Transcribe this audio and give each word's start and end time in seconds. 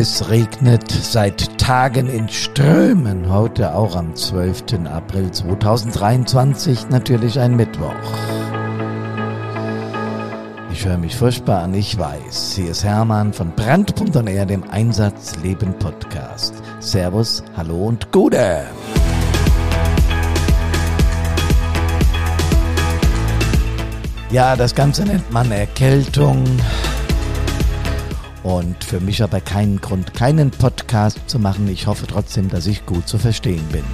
Es 0.00 0.30
regnet 0.30 0.90
seit 0.90 1.58
Tagen 1.58 2.08
in 2.08 2.26
Strömen, 2.30 3.30
heute 3.30 3.74
auch 3.74 3.94
am 3.94 4.16
12. 4.16 4.86
April 4.90 5.30
2023, 5.30 6.88
natürlich 6.88 7.38
ein 7.38 7.54
Mittwoch. 7.54 7.92
Ich 10.72 10.86
höre 10.86 10.96
mich 10.96 11.14
furchtbar 11.14 11.64
an, 11.64 11.74
ich 11.74 11.98
weiß. 11.98 12.54
Hier 12.56 12.70
ist 12.70 12.82
Hermann 12.82 13.34
von 13.34 13.50
Brand.er, 13.54 14.46
dem 14.46 14.64
Einsatzleben 14.70 15.78
Podcast. 15.78 16.54
Servus, 16.78 17.42
hallo 17.54 17.88
und 17.88 18.10
Gute. 18.10 18.64
Ja, 24.30 24.56
das 24.56 24.74
Ganze 24.74 25.04
nennt 25.04 25.30
man 25.30 25.52
Erkältung. 25.52 26.42
Und 28.42 28.82
für 28.84 29.00
mich 29.00 29.22
aber 29.22 29.40
keinen 29.40 29.80
Grund, 29.80 30.14
keinen 30.14 30.50
Podcast 30.50 31.18
zu 31.26 31.38
machen. 31.38 31.68
Ich 31.68 31.86
hoffe 31.86 32.06
trotzdem, 32.06 32.48
dass 32.48 32.66
ich 32.66 32.86
gut 32.86 33.06
zu 33.06 33.18
verstehen 33.18 33.66
bin. 33.70 33.84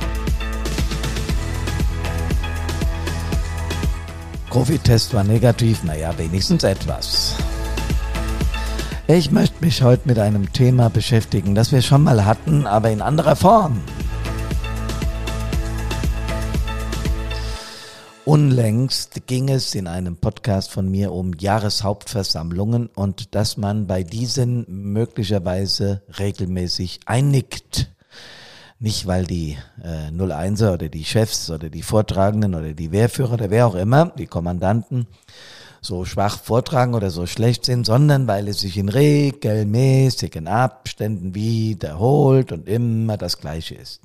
Covid-Test 4.50 5.12
war 5.12 5.24
negativ, 5.24 5.82
naja, 5.84 6.16
wenigstens 6.16 6.64
etwas. 6.64 7.34
Ich 9.08 9.30
möchte 9.30 9.64
mich 9.64 9.82
heute 9.82 10.08
mit 10.08 10.18
einem 10.18 10.52
Thema 10.52 10.90
beschäftigen, 10.90 11.54
das 11.54 11.72
wir 11.72 11.82
schon 11.82 12.02
mal 12.02 12.24
hatten, 12.24 12.66
aber 12.66 12.90
in 12.90 13.02
anderer 13.02 13.36
Form. 13.36 13.82
Unlängst 18.26 19.28
ging 19.28 19.48
es 19.48 19.76
in 19.76 19.86
einem 19.86 20.16
Podcast 20.16 20.72
von 20.72 20.90
mir 20.90 21.12
um 21.12 21.32
Jahreshauptversammlungen 21.38 22.88
und 22.88 23.36
dass 23.36 23.56
man 23.56 23.86
bei 23.86 24.02
diesen 24.02 24.66
möglicherweise 24.66 26.02
regelmäßig 26.18 26.98
einnickt. 27.06 27.94
Nicht, 28.80 29.06
weil 29.06 29.26
die 29.26 29.56
äh, 29.80 30.10
01er 30.10 30.72
oder 30.72 30.88
die 30.88 31.04
Chefs 31.04 31.52
oder 31.52 31.70
die 31.70 31.84
Vortragenden 31.84 32.56
oder 32.56 32.72
die 32.72 32.90
Wehrführer 32.90 33.34
oder 33.34 33.50
wer 33.50 33.68
auch 33.68 33.76
immer, 33.76 34.06
die 34.18 34.26
Kommandanten, 34.26 35.06
so 35.80 36.04
schwach 36.04 36.40
vortragen 36.40 36.94
oder 36.94 37.10
so 37.12 37.26
schlecht 37.26 37.64
sind, 37.64 37.86
sondern 37.86 38.26
weil 38.26 38.48
es 38.48 38.58
sich 38.58 38.76
in 38.76 38.88
regelmäßigen 38.88 40.48
Abständen 40.48 41.36
wiederholt 41.36 42.50
und 42.50 42.68
immer 42.68 43.18
das 43.18 43.38
Gleiche 43.38 43.76
ist. 43.76 44.00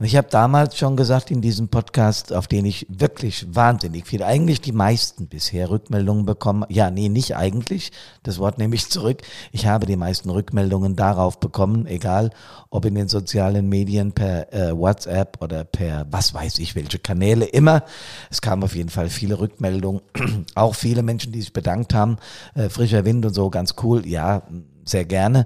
Und 0.00 0.06
ich 0.06 0.16
habe 0.16 0.28
damals 0.30 0.78
schon 0.78 0.96
gesagt 0.96 1.30
in 1.30 1.42
diesem 1.42 1.68
Podcast, 1.68 2.32
auf 2.32 2.48
den 2.48 2.64
ich 2.64 2.86
wirklich 2.88 3.46
wahnsinnig 3.54 4.06
viel, 4.06 4.22
eigentlich 4.22 4.62
die 4.62 4.72
meisten 4.72 5.26
bisher 5.26 5.68
Rückmeldungen 5.68 6.24
bekommen. 6.24 6.64
Ja, 6.70 6.90
nee, 6.90 7.10
nicht 7.10 7.36
eigentlich. 7.36 7.92
Das 8.22 8.38
Wort 8.38 8.56
nehme 8.56 8.74
ich 8.74 8.88
zurück. 8.88 9.20
Ich 9.52 9.66
habe 9.66 9.84
die 9.84 9.96
meisten 9.96 10.30
Rückmeldungen 10.30 10.96
darauf 10.96 11.38
bekommen, 11.38 11.86
egal 11.86 12.30
ob 12.70 12.86
in 12.86 12.94
den 12.94 13.08
sozialen 13.08 13.68
Medien 13.68 14.12
per 14.12 14.50
äh, 14.54 14.74
WhatsApp 14.74 15.36
oder 15.42 15.64
per 15.64 16.06
was 16.10 16.32
weiß 16.32 16.60
ich 16.60 16.74
welche 16.74 16.98
Kanäle 16.98 17.44
immer. 17.44 17.84
Es 18.30 18.40
kamen 18.40 18.64
auf 18.64 18.74
jeden 18.74 18.88
Fall 18.88 19.10
viele 19.10 19.38
Rückmeldungen. 19.38 20.00
Auch 20.54 20.76
viele 20.76 21.02
Menschen, 21.02 21.30
die 21.32 21.40
sich 21.40 21.52
bedankt 21.52 21.92
haben. 21.92 22.16
Äh, 22.54 22.70
frischer 22.70 23.04
Wind 23.04 23.26
und 23.26 23.34
so, 23.34 23.50
ganz 23.50 23.74
cool. 23.82 24.06
Ja, 24.06 24.44
sehr 24.86 25.04
gerne 25.04 25.44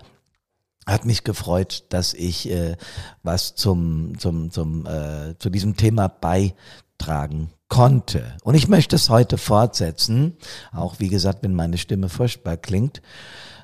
hat 0.86 1.04
mich 1.04 1.24
gefreut, 1.24 1.84
dass 1.88 2.14
ich 2.14 2.50
äh, 2.50 2.76
was 3.22 3.54
zum, 3.54 4.18
zum, 4.18 4.50
zum, 4.50 4.86
äh, 4.86 5.34
zu 5.38 5.50
diesem 5.50 5.76
Thema 5.76 6.08
beitragen 6.08 7.50
konnte. 7.68 8.36
Und 8.42 8.54
ich 8.54 8.68
möchte 8.68 8.96
es 8.96 9.08
heute 9.08 9.38
fortsetzen, 9.38 10.36
auch 10.72 11.00
wie 11.00 11.08
gesagt, 11.08 11.42
wenn 11.42 11.54
meine 11.54 11.78
Stimme 11.78 12.08
furchtbar 12.08 12.56
klingt. 12.56 13.02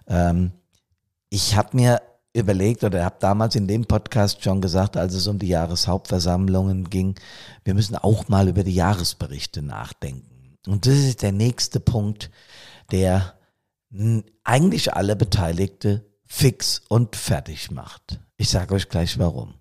Ähm, 0.09 0.53
ich 1.29 1.57
habe 1.57 1.77
mir 1.77 2.03
überlegt 2.33 2.85
oder 2.85 3.05
habe 3.05 3.17
damals 3.21 3.57
in 3.57 3.67
dem 3.67 3.85
Podcast 3.85 4.43
schon 4.43 4.61
gesagt, 4.61 4.97
als 4.97 5.15
es 5.15 5.27
um 5.27 5.39
die 5.39 5.49
Jahreshauptversammlungen 5.49 6.89
ging, 6.91 7.17
wir 7.65 7.75
müssen 7.75 7.97
auch 7.97 8.29
mal 8.29 8.49
über 8.49 8.63
die 8.63 8.75
Jahresberichte 8.75 9.63
nachdenken. 9.63 10.59
Und 10.67 10.87
das 10.87 10.95
ist 10.95 11.23
der 11.23 11.33
nächste 11.33 11.81
Punkt, 11.81 12.31
der 12.93 13.35
eigentlich 14.45 14.95
alle 14.95 15.17
Beteiligte 15.17 16.10
fix 16.33 16.81
und 16.89 17.17
fertig 17.17 17.71
macht. 17.73 18.21
Ich 18.37 18.49
sage 18.49 18.75
euch 18.75 18.89
gleich 18.89 19.19
warum. 19.19 19.55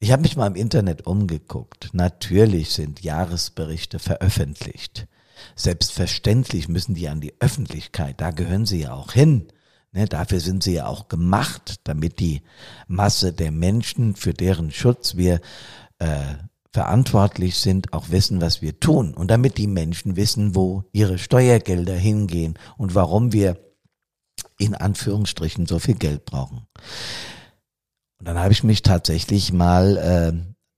Ich 0.00 0.10
habe 0.10 0.22
mich 0.22 0.34
mal 0.34 0.46
im 0.46 0.56
Internet 0.56 1.06
umgeguckt. 1.06 1.90
Natürlich 1.92 2.70
sind 2.70 3.04
Jahresberichte 3.04 3.98
veröffentlicht. 3.98 5.06
Selbstverständlich 5.54 6.68
müssen 6.68 6.94
die 6.94 7.08
an 7.08 7.20
die 7.20 7.34
Öffentlichkeit, 7.40 8.20
da 8.20 8.30
gehören 8.30 8.64
sie 8.64 8.80
ja 8.80 8.94
auch 8.94 9.12
hin. 9.12 9.48
Ne, 9.92 10.06
dafür 10.06 10.40
sind 10.40 10.62
sie 10.62 10.72
ja 10.72 10.86
auch 10.86 11.08
gemacht, 11.08 11.76
damit 11.84 12.20
die 12.20 12.42
Masse 12.88 13.32
der 13.32 13.52
Menschen, 13.52 14.16
für 14.16 14.32
deren 14.32 14.70
Schutz 14.70 15.16
wir 15.16 15.40
äh, 15.98 16.34
verantwortlich 16.72 17.56
sind, 17.56 17.92
auch 17.92 18.10
wissen, 18.10 18.40
was 18.40 18.62
wir 18.62 18.80
tun. 18.80 19.14
Und 19.14 19.30
damit 19.30 19.58
die 19.58 19.66
Menschen 19.66 20.16
wissen, 20.16 20.54
wo 20.54 20.84
ihre 20.92 21.18
Steuergelder 21.18 21.94
hingehen 21.94 22.58
und 22.76 22.94
warum 22.94 23.32
wir 23.32 23.65
in 24.58 24.74
Anführungsstrichen 24.74 25.66
so 25.66 25.78
viel 25.78 25.94
Geld 25.94 26.24
brauchen. 26.24 26.66
Und 28.18 28.26
dann 28.28 28.38
habe 28.38 28.52
ich 28.52 28.64
mich 28.64 28.82
tatsächlich 28.82 29.52
mal, 29.52 29.96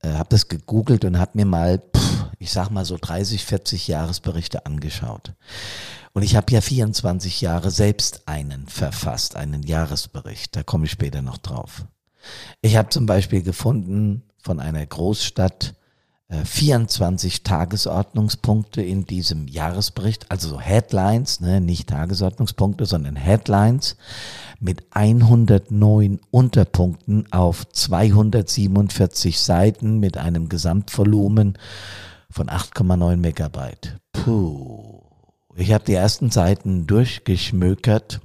äh, 0.03 0.09
äh, 0.09 0.15
habe 0.15 0.29
das 0.31 0.49
gegoogelt 0.49 1.05
und 1.05 1.19
habe 1.19 1.33
mir 1.35 1.47
mal, 1.47 1.79
pff, 1.79 2.27
ich 2.39 2.51
sag 2.51 2.71
mal 2.71 2.85
so 2.85 2.97
30, 3.01 3.45
40 3.45 3.89
Jahresberichte 3.89 4.67
angeschaut. 4.67 5.35
Und 6.13 6.23
ich 6.23 6.35
habe 6.35 6.53
ja 6.53 6.61
24 6.61 7.41
Jahre 7.41 7.71
selbst 7.71 8.27
einen 8.27 8.67
verfasst, 8.67 9.37
einen 9.37 9.63
Jahresbericht. 9.63 10.57
Da 10.57 10.63
komme 10.63 10.87
ich 10.87 10.91
später 10.91 11.23
noch 11.23 11.39
drauf. 11.39 11.85
Ich 12.61 12.77
habe 12.77 12.89
zum 12.89 13.07
Beispiel 13.07 13.43
gefunden 13.43 14.25
von 14.43 14.61
einer 14.61 14.85
Großstadt, 14.85 15.75
24 16.31 17.37
äh, 17.37 17.39
Tagesordnungspunkte 17.43 18.83
in 18.83 19.07
diesem 19.07 19.49
Jahresbericht, 19.49 20.31
also 20.31 20.49
so 20.49 20.61
Headlines, 20.61 21.41
ne, 21.41 21.61
nicht 21.61 21.89
Tagesordnungspunkte, 21.89 22.85
sondern 22.85 23.17
Headlines 23.17 23.97
mit 24.61 24.85
109 24.91 26.21
Unterpunkten 26.31 27.33
auf 27.33 27.67
247 27.69 29.39
Seiten 29.39 30.01
mit 30.01 30.19
einem 30.19 30.51
Gesamtvolumen 30.51 31.57
von 32.31 32.49
8,9 32.49 33.17
Megabyte. 33.17 33.99
Puh. 34.13 35.03
Ich 35.57 35.73
habe 35.73 35.85
die 35.85 35.95
ersten 35.95 36.31
Seiten 36.31 36.87
durchgeschmökert 36.87 38.21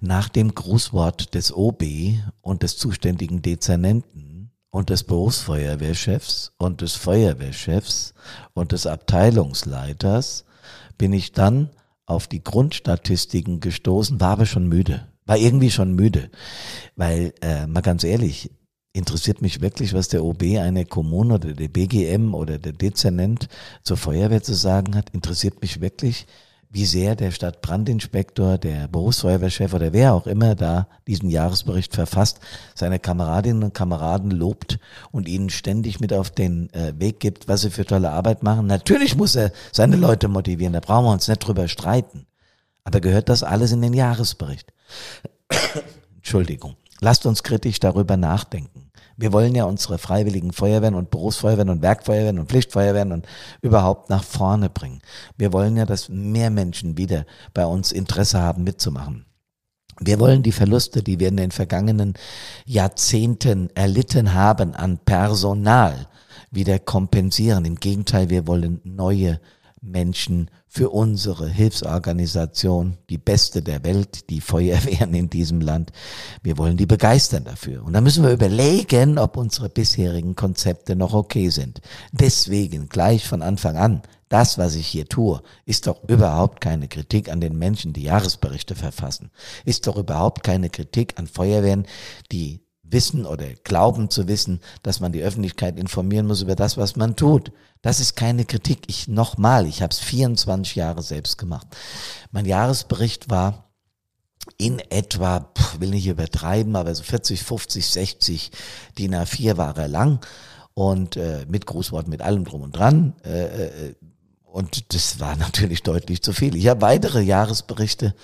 nach 0.00 0.28
dem 0.28 0.54
Grußwort 0.54 1.34
des 1.34 1.54
OB 1.54 1.84
und 2.40 2.64
des 2.64 2.76
zuständigen 2.76 3.42
Dezernenten 3.42 4.31
und 4.72 4.90
des 4.90 5.04
Berufsfeuerwehrchefs 5.04 6.52
und 6.56 6.80
des 6.80 6.94
Feuerwehrchefs 6.94 8.14
und 8.54 8.72
des 8.72 8.86
Abteilungsleiters 8.86 10.44
bin 10.98 11.12
ich 11.12 11.32
dann 11.32 11.70
auf 12.06 12.26
die 12.26 12.42
Grundstatistiken 12.42 13.60
gestoßen, 13.60 14.20
war 14.20 14.30
aber 14.30 14.46
schon 14.46 14.68
müde, 14.68 15.06
war 15.26 15.36
irgendwie 15.36 15.70
schon 15.70 15.94
müde, 15.94 16.30
weil 16.96 17.34
äh, 17.42 17.66
mal 17.66 17.82
ganz 17.82 18.02
ehrlich, 18.02 18.50
interessiert 18.94 19.42
mich 19.42 19.60
wirklich, 19.60 19.92
was 19.94 20.08
der 20.08 20.24
OB 20.24 20.42
einer 20.42 20.84
Kommune 20.84 21.34
oder 21.34 21.52
der 21.52 21.68
BGM 21.68 22.34
oder 22.34 22.58
der 22.58 22.72
Dezernent 22.72 23.48
zur 23.82 23.98
Feuerwehr 23.98 24.42
zu 24.42 24.54
sagen 24.54 24.96
hat, 24.96 25.10
interessiert 25.10 25.60
mich 25.60 25.80
wirklich, 25.80 26.26
wie 26.72 26.86
sehr 26.86 27.16
der 27.16 27.30
Stadtbrandinspektor, 27.30 28.56
der 28.56 28.88
Berufsfeuerwehrchef 28.88 29.74
oder 29.74 29.92
wer 29.92 30.14
auch 30.14 30.26
immer 30.26 30.54
da 30.54 30.88
diesen 31.06 31.28
Jahresbericht 31.28 31.94
verfasst, 31.94 32.40
seine 32.74 32.98
Kameradinnen 32.98 33.62
und 33.62 33.74
Kameraden 33.74 34.30
lobt 34.30 34.78
und 35.10 35.28
ihnen 35.28 35.50
ständig 35.50 36.00
mit 36.00 36.14
auf 36.14 36.30
den 36.30 36.72
äh, 36.72 36.94
Weg 36.98 37.20
gibt, 37.20 37.46
was 37.46 37.60
sie 37.60 37.70
für 37.70 37.84
tolle 37.84 38.10
Arbeit 38.10 38.42
machen. 38.42 38.66
Natürlich 38.66 39.16
muss 39.16 39.36
er 39.36 39.52
seine 39.70 39.96
Leute 39.96 40.28
motivieren, 40.28 40.72
da 40.72 40.80
brauchen 40.80 41.04
wir 41.04 41.12
uns 41.12 41.28
nicht 41.28 41.40
drüber 41.40 41.68
streiten. 41.68 42.26
Aber 42.84 43.00
gehört 43.00 43.28
das 43.28 43.42
alles 43.42 43.72
in 43.72 43.82
den 43.82 43.92
Jahresbericht? 43.92 44.72
Entschuldigung. 46.16 46.76
Lasst 47.00 47.26
uns 47.26 47.42
kritisch 47.42 47.80
darüber 47.80 48.16
nachdenken. 48.16 48.81
Wir 49.16 49.32
wollen 49.32 49.54
ja 49.54 49.64
unsere 49.64 49.98
freiwilligen 49.98 50.52
Feuerwehren 50.52 50.94
und 50.94 51.10
Berufsfeuerwehren 51.10 51.70
und 51.70 51.82
Werkfeuerwehren 51.82 52.38
und 52.38 52.48
Pflichtfeuerwehren 52.48 53.12
und 53.12 53.26
überhaupt 53.60 54.10
nach 54.10 54.24
vorne 54.24 54.70
bringen. 54.70 55.00
Wir 55.36 55.52
wollen 55.52 55.76
ja, 55.76 55.86
dass 55.86 56.08
mehr 56.08 56.50
Menschen 56.50 56.96
wieder 56.96 57.24
bei 57.54 57.66
uns 57.66 57.92
Interesse 57.92 58.40
haben 58.40 58.64
mitzumachen. 58.64 59.26
Wir 60.00 60.18
wollen 60.18 60.42
die 60.42 60.52
Verluste, 60.52 61.02
die 61.02 61.20
wir 61.20 61.28
in 61.28 61.36
den 61.36 61.50
vergangenen 61.50 62.14
Jahrzehnten 62.64 63.70
erlitten 63.74 64.34
haben 64.34 64.74
an 64.74 64.98
Personal, 64.98 66.08
wieder 66.50 66.78
kompensieren. 66.78 67.64
Im 67.64 67.76
Gegenteil, 67.76 68.30
wir 68.30 68.46
wollen 68.46 68.80
neue 68.84 69.40
Menschen 69.82 70.50
für 70.68 70.90
unsere 70.90 71.48
Hilfsorganisation, 71.48 72.96
die 73.10 73.18
beste 73.18 73.60
der 73.60 73.84
Welt, 73.84 74.30
die 74.30 74.40
Feuerwehren 74.40 75.12
in 75.12 75.28
diesem 75.28 75.60
Land. 75.60 75.92
Wir 76.42 76.56
wollen 76.56 76.76
die 76.76 76.86
begeistern 76.86 77.44
dafür. 77.44 77.84
Und 77.84 77.92
da 77.92 78.00
müssen 78.00 78.24
wir 78.24 78.32
überlegen, 78.32 79.18
ob 79.18 79.36
unsere 79.36 79.68
bisherigen 79.68 80.36
Konzepte 80.36 80.96
noch 80.96 81.12
okay 81.12 81.50
sind. 81.50 81.80
Deswegen 82.12 82.88
gleich 82.88 83.26
von 83.26 83.42
Anfang 83.42 83.76
an 83.76 84.02
das, 84.32 84.56
was 84.56 84.76
ich 84.76 84.86
hier 84.86 85.06
tue, 85.06 85.42
ist 85.66 85.86
doch 85.86 86.08
überhaupt 86.08 86.62
keine 86.62 86.88
Kritik 86.88 87.28
an 87.28 87.42
den 87.42 87.58
Menschen, 87.58 87.92
die 87.92 88.04
Jahresberichte 88.04 88.74
verfassen. 88.74 89.30
Ist 89.66 89.86
doch 89.86 89.96
überhaupt 89.96 90.42
keine 90.42 90.70
Kritik 90.70 91.18
an 91.18 91.26
Feuerwehren, 91.26 91.86
die 92.32 92.62
wissen 92.82 93.24
oder 93.24 93.46
glauben 93.64 94.10
zu 94.10 94.28
wissen, 94.28 94.60
dass 94.82 95.00
man 95.00 95.12
die 95.12 95.22
Öffentlichkeit 95.22 95.78
informieren 95.78 96.26
muss 96.26 96.42
über 96.42 96.56
das, 96.56 96.76
was 96.76 96.96
man 96.96 97.16
tut. 97.16 97.52
Das 97.80 98.00
ist 98.00 98.16
keine 98.16 98.44
Kritik. 98.44 98.84
Ich 98.88 99.08
nochmal, 99.08 99.66
ich 99.66 99.82
habe 99.82 99.92
es 99.92 99.98
24 99.98 100.76
Jahre 100.76 101.02
selbst 101.02 101.38
gemacht. 101.38 101.66
Mein 102.30 102.44
Jahresbericht 102.44 103.30
war 103.30 103.72
in 104.58 104.78
etwa, 104.90 105.52
will 105.78 105.90
nicht 105.90 106.06
übertreiben, 106.06 106.76
aber 106.76 106.94
so 106.94 107.02
40, 107.02 107.42
50, 107.42 107.86
60 107.86 108.50
DIN 108.98 109.14
A4 109.14 109.56
war 109.56 109.76
er 109.76 109.88
lang 109.88 110.20
und 110.74 111.16
äh, 111.16 111.46
mit 111.48 111.66
Grußworten, 111.66 112.10
mit 112.10 112.22
allem 112.22 112.44
drum 112.44 112.62
und 112.62 112.76
dran. 112.76 113.14
Äh, 113.24 113.88
äh, 113.90 113.94
und 114.44 114.94
das 114.94 115.18
war 115.20 115.36
natürlich 115.36 115.82
deutlich 115.82 116.22
zu 116.22 116.32
viel. 116.32 116.56
Ich 116.56 116.68
habe 116.68 116.82
weitere 116.82 117.22
Jahresberichte 117.22 118.14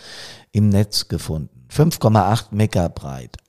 im 0.52 0.68
Netz 0.68 1.08
gefunden. 1.08 1.66
5,8 1.70 2.46
Megabyte, 2.50 3.36
äh, 3.36 3.47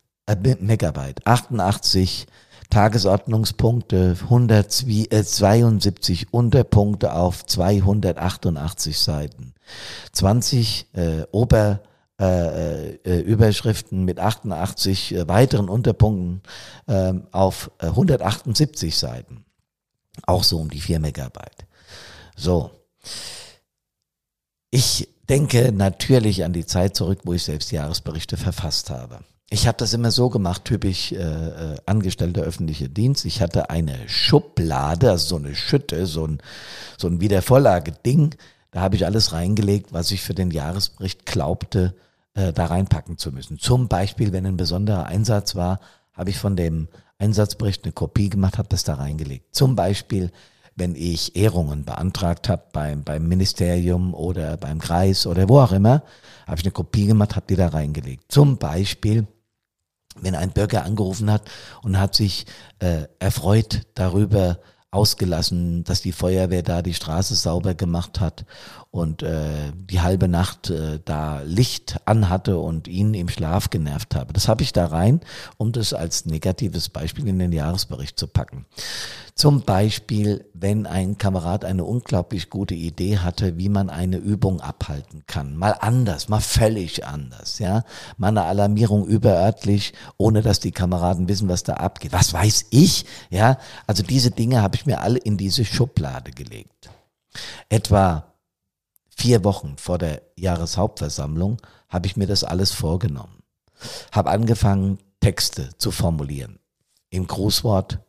Megabyte, 0.59 1.25
88 1.25 2.27
Tagesordnungspunkte, 2.69 4.15
172 4.21 6.31
Unterpunkte 6.31 7.13
auf 7.13 7.45
288 7.45 8.99
Seiten, 8.99 9.53
20 10.13 10.87
äh, 10.93 11.23
Ober 11.31 11.81
äh, 12.19 12.95
äh, 12.95 13.21
Überschriften 13.21 14.03
mit 14.03 14.19
88 14.19 15.15
äh, 15.15 15.27
weiteren 15.27 15.69
Unterpunkten 15.69 16.41
äh, 16.85 17.13
auf 17.31 17.71
178 17.79 18.97
Seiten. 18.97 19.45
Auch 20.27 20.43
so 20.43 20.59
um 20.59 20.69
die 20.69 20.81
4 20.81 20.99
Megabyte. 20.99 21.65
So. 22.35 22.71
Ich 24.69 25.07
denke 25.29 25.71
natürlich 25.71 26.43
an 26.43 26.51
die 26.51 26.65
Zeit 26.65 26.95
zurück, 26.95 27.21
wo 27.23 27.33
ich 27.33 27.43
selbst 27.43 27.71
Jahresberichte 27.71 28.35
verfasst 28.35 28.89
habe. 28.89 29.21
Ich 29.51 29.67
habe 29.67 29.77
das 29.77 29.93
immer 29.93 30.11
so 30.11 30.29
gemacht, 30.29 30.65
typisch 30.65 31.11
äh, 31.11 31.15
äh, 31.17 31.77
angestellter 31.87 32.41
öffentlicher 32.41 32.87
Dienst. 32.87 33.25
Ich 33.25 33.41
hatte 33.41 33.71
eine 33.71 33.97
Schublade, 34.07 35.09
also 35.09 35.27
so 35.27 35.35
eine 35.37 35.55
Schütte, 35.55 36.05
so 36.05 36.27
ein, 36.27 36.39
so 36.97 37.07
ein 37.07 37.19
Wiedervorlageding. 37.19 38.35
Da 38.69 38.81
habe 38.81 38.95
ich 38.95 39.05
alles 39.05 39.33
reingelegt, 39.33 39.91
was 39.91 40.11
ich 40.11 40.21
für 40.21 40.35
den 40.35 40.51
Jahresbericht 40.51 41.25
glaubte, 41.25 41.95
äh, 42.35 42.53
da 42.53 42.67
reinpacken 42.67 43.17
zu 43.17 43.31
müssen. 43.31 43.57
Zum 43.57 43.87
Beispiel, 43.87 44.31
wenn 44.33 44.45
ein 44.45 44.57
besonderer 44.57 45.07
Einsatz 45.07 45.55
war, 45.55 45.79
habe 46.13 46.29
ich 46.29 46.37
von 46.37 46.55
dem 46.55 46.87
Einsatzbericht 47.17 47.85
eine 47.85 47.93
Kopie 47.93 48.29
gemacht, 48.29 48.59
habe 48.59 48.69
das 48.69 48.83
da 48.83 48.95
reingelegt. 48.95 49.55
Zum 49.55 49.75
Beispiel, 49.75 50.31
wenn 50.75 50.95
ich 50.95 51.35
Ehrungen 51.35 51.85
beantragt 51.85 52.49
habe 52.49 52.63
beim, 52.71 53.03
beim 53.03 53.27
Ministerium 53.27 54.13
oder 54.13 54.57
beim 54.57 54.77
Kreis 54.77 55.25
oder 55.25 55.49
wo 55.49 55.59
auch 55.59 55.71
immer, 55.71 56.03
habe 56.45 56.59
ich 56.59 56.65
eine 56.65 56.71
Kopie 56.71 57.07
gemacht, 57.07 57.35
habe 57.35 57.47
die 57.49 57.55
da 57.55 57.69
reingelegt. 57.69 58.31
Zum 58.31 58.57
Beispiel, 58.57 59.27
wenn 60.15 60.35
ein 60.35 60.51
Bürger 60.51 60.83
angerufen 60.83 61.31
hat 61.31 61.43
und 61.81 61.99
hat 61.99 62.15
sich 62.15 62.45
äh, 62.79 63.07
erfreut 63.19 63.83
darüber, 63.95 64.59
ausgelassen, 64.91 65.83
dass 65.83 66.01
die 66.01 66.11
Feuerwehr 66.11 66.63
da 66.63 66.81
die 66.81 66.93
Straße 66.93 67.35
sauber 67.35 67.75
gemacht 67.75 68.19
hat 68.19 68.45
und 68.91 69.21
äh, 69.21 69.71
die 69.75 70.01
halbe 70.01 70.27
Nacht 70.27 70.71
äh, 70.71 70.99
da 71.05 71.41
Licht 71.41 71.97
anhatte 72.05 72.57
und 72.57 72.87
ihn 72.87 73.13
im 73.13 73.29
Schlaf 73.29 73.69
genervt 73.69 74.15
habe. 74.15 74.33
Das 74.33 74.47
habe 74.47 74.63
ich 74.63 74.73
da 74.73 74.87
rein, 74.87 75.21
um 75.57 75.71
das 75.71 75.93
als 75.93 76.25
negatives 76.25 76.89
Beispiel 76.89 77.27
in 77.27 77.37
den 77.37 77.51
Jahresbericht 77.51 78.17
zu 78.17 78.27
packen. 78.27 78.65
Zum 79.35 79.61
Beispiel, 79.61 80.45
wenn 80.53 80.87
ein 80.87 81.17
Kamerad 81.19 81.65
eine 81.65 81.85
unglaublich 81.85 82.49
gute 82.49 82.73
Idee 82.73 83.19
hatte, 83.19 83.57
wie 83.57 83.69
man 83.69 83.91
eine 83.91 84.17
Übung 84.17 84.59
abhalten 84.59 85.23
kann. 85.27 85.55
Mal 85.55 85.75
anders, 85.79 86.27
mal 86.27 86.41
völlig 86.41 87.05
anders, 87.05 87.59
ja. 87.59 87.83
Mal 88.17 88.29
eine 88.29 88.43
Alarmierung 88.43 89.05
überörtlich, 89.05 89.93
ohne 90.17 90.41
dass 90.41 90.59
die 90.59 90.71
Kameraden 90.71 91.29
wissen, 91.29 91.47
was 91.47 91.63
da 91.63 91.75
abgeht. 91.75 92.11
Was 92.11 92.33
weiß 92.33 92.65
ich, 92.71 93.05
ja. 93.29 93.59
Also 93.85 94.01
diese 94.01 94.31
Dinge 94.31 94.63
habe 94.63 94.75
ich 94.75 94.87
mir 94.87 94.99
alle 94.99 95.19
in 95.19 95.37
diese 95.37 95.63
Schublade 95.63 96.31
gelegt. 96.31 96.89
Etwa 97.69 98.28
vier 99.19 99.43
Wochen 99.43 99.75
vor 99.77 99.97
der 99.97 100.21
Jahreshauptversammlung 100.37 101.61
habe 101.89 102.07
ich 102.07 102.15
mir 102.15 102.27
das 102.27 102.43
alles 102.43 102.71
vorgenommen. 102.71 103.43
Habe 104.11 104.29
angefangen, 104.29 104.99
Texte 105.19 105.69
zu 105.77 105.91
formulieren. 105.91 106.59
Im 107.09 107.27
Grußwort, 107.27 107.99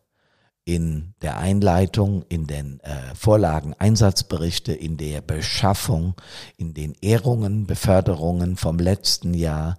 in 0.64 1.14
der 1.22 1.38
Einleitung, 1.38 2.22
in 2.28 2.46
den 2.46 2.78
äh, 2.80 3.14
Vorlagen, 3.14 3.74
Einsatzberichte, 3.78 4.72
in 4.72 4.96
der 4.96 5.20
Beschaffung, 5.20 6.14
in 6.56 6.74
den 6.74 6.94
Ehrungen, 7.00 7.66
Beförderungen 7.66 8.56
vom 8.56 8.78
letzten 8.78 9.34
Jahr, 9.34 9.78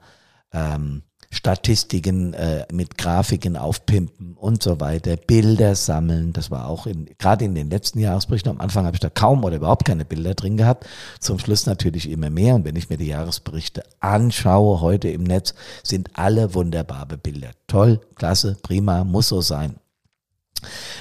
ähm, 0.52 1.04
Statistiken 1.34 2.34
äh, 2.34 2.66
mit 2.72 2.98
Grafiken 2.98 3.56
aufpimpen 3.56 4.36
und 4.36 4.62
so 4.62 4.82
weiter, 4.82 5.16
Bilder 5.16 5.76
sammeln. 5.76 6.34
Das 6.34 6.52
war 6.52 6.68
auch 6.68 6.86
in, 6.86 7.10
gerade 7.18 7.46
in 7.46 7.56
den 7.56 7.70
letzten 7.70 8.00
Jahresberichten. 8.00 8.52
Am 8.52 8.60
Anfang 8.60 8.86
habe 8.86 8.96
ich 8.96 9.00
da 9.00 9.10
kaum 9.10 9.46
oder 9.46 9.56
überhaupt 9.56 9.86
keine 9.86 10.04
Bilder 10.04 10.36
drin 10.36 10.58
gehabt. 10.58 10.86
Zum 11.20 11.40
Schluss 11.40 11.66
natürlich 11.66 12.10
immer 12.10 12.30
mehr. 12.30 12.56
Und 12.56 12.66
wenn 12.66 12.76
ich 12.76 12.90
mir 12.90 12.98
die 12.98 13.08
Jahresberichte 13.08 13.84
anschaue, 14.02 14.82
heute 14.82 15.08
im 15.08 15.24
Netz, 15.24 15.56
sind 15.84 16.10
alle 16.14 16.54
wunderbare 16.54 17.18
Bilder. 17.18 17.52
Toll, 17.66 18.02
klasse, 18.16 18.58
prima, 18.62 19.06
muss 19.06 19.30
so 19.30 19.40
sein. 19.40 19.78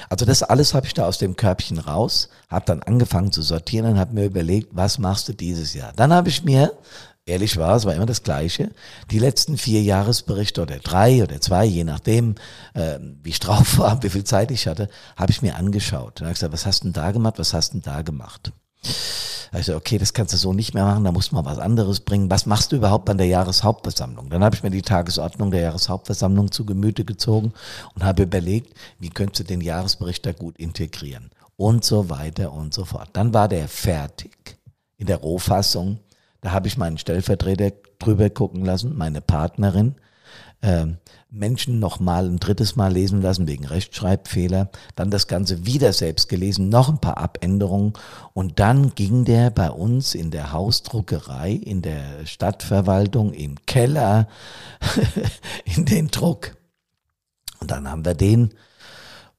Also 0.09 0.25
das 0.25 0.43
alles 0.43 0.73
habe 0.73 0.87
ich 0.87 0.93
da 0.93 1.05
aus 1.05 1.17
dem 1.17 1.35
Körbchen 1.35 1.77
raus, 1.77 2.29
habe 2.49 2.65
dann 2.65 2.83
angefangen 2.83 3.31
zu 3.31 3.41
sortieren 3.41 3.93
und 3.93 3.99
habe 3.99 4.13
mir 4.13 4.25
überlegt, 4.25 4.69
was 4.71 4.97
machst 4.97 5.29
du 5.29 5.33
dieses 5.33 5.73
Jahr? 5.73 5.93
Dann 5.95 6.13
habe 6.13 6.29
ich 6.29 6.43
mir, 6.43 6.73
ehrlich 7.25 7.57
war, 7.57 7.75
es 7.75 7.85
war 7.85 7.93
immer 7.93 8.05
das 8.05 8.23
Gleiche, 8.23 8.71
die 9.09 9.19
letzten 9.19 9.57
vier 9.57 9.81
Jahresberichte 9.81 10.61
oder 10.61 10.79
drei 10.79 11.23
oder 11.23 11.39
zwei, 11.41 11.65
je 11.65 11.83
nachdem, 11.83 12.35
äh, 12.73 12.99
wie 13.23 13.29
ich 13.29 13.39
drauf 13.39 13.77
war, 13.77 14.01
wie 14.03 14.09
viel 14.09 14.23
Zeit 14.23 14.51
ich 14.51 14.67
hatte, 14.67 14.89
habe 15.15 15.31
ich 15.31 15.41
mir 15.41 15.55
angeschaut. 15.55 16.21
Und 16.21 16.27
habe 16.27 16.33
gesagt, 16.33 16.53
was 16.53 16.65
hast 16.65 16.81
du 16.81 16.87
denn 16.87 16.93
da 16.93 17.11
gemacht, 17.11 17.37
was 17.37 17.53
hast 17.53 17.73
du 17.73 17.79
denn 17.79 17.83
da 17.83 18.01
gemacht? 18.01 18.51
Also 19.53 19.75
okay, 19.75 19.97
das 19.97 20.13
kannst 20.13 20.33
du 20.33 20.37
so 20.37 20.53
nicht 20.53 20.73
mehr 20.73 20.85
machen, 20.85 21.03
da 21.03 21.11
muss 21.11 21.33
man 21.33 21.43
was 21.43 21.59
anderes 21.59 21.99
bringen. 21.99 22.31
Was 22.31 22.45
machst 22.45 22.71
du 22.71 22.77
überhaupt 22.77 23.09
an 23.09 23.17
der 23.17 23.27
Jahreshauptversammlung? 23.27 24.29
Dann 24.29 24.43
habe 24.43 24.55
ich 24.55 24.63
mir 24.63 24.69
die 24.69 24.81
Tagesordnung 24.81 25.51
der 25.51 25.61
Jahreshauptversammlung 25.61 26.51
zu 26.51 26.65
Gemüte 26.65 27.03
gezogen 27.03 27.51
und 27.93 28.03
habe 28.03 28.23
überlegt, 28.23 28.73
wie 28.99 29.09
könntest 29.09 29.41
du 29.41 29.43
den 29.43 29.59
Jahresbericht 29.59 30.25
da 30.25 30.31
gut 30.31 30.57
integrieren 30.57 31.31
und 31.57 31.83
so 31.83 32.09
weiter 32.09 32.53
und 32.53 32.73
so 32.73 32.85
fort. 32.85 33.09
Dann 33.13 33.33
war 33.33 33.49
der 33.49 33.67
fertig 33.67 34.57
in 34.97 35.07
der 35.07 35.17
Rohfassung. 35.17 35.99
Da 36.41 36.51
habe 36.51 36.67
ich 36.67 36.77
meinen 36.77 36.97
Stellvertreter 36.97 37.71
drüber 37.99 38.29
gucken 38.29 38.65
lassen, 38.65 38.97
meine 38.97 39.21
Partnerin. 39.21 39.95
Ähm, 40.63 40.97
Menschen 41.29 41.79
noch 41.79 41.99
mal 41.99 42.25
ein 42.27 42.39
drittes 42.39 42.75
Mal 42.75 42.91
lesen 42.93 43.21
lassen 43.21 43.47
wegen 43.47 43.65
Rechtschreibfehler, 43.65 44.69
dann 44.95 45.09
das 45.09 45.27
Ganze 45.27 45.65
wieder 45.65 45.91
selbst 45.93 46.29
gelesen, 46.29 46.69
noch 46.69 46.89
ein 46.89 46.99
paar 46.99 47.17
Abänderungen 47.17 47.93
und 48.33 48.59
dann 48.59 48.93
ging 48.93 49.25
der 49.25 49.49
bei 49.49 49.71
uns 49.71 50.13
in 50.13 50.29
der 50.29 50.51
Hausdruckerei, 50.51 51.53
in 51.53 51.81
der 51.81 52.25
Stadtverwaltung, 52.25 53.33
im 53.33 53.55
Keller, 53.65 54.27
in 55.65 55.85
den 55.85 56.09
Druck. 56.09 56.57
Und 57.59 57.71
dann 57.71 57.89
haben 57.89 58.05
wir 58.05 58.13
den, 58.13 58.53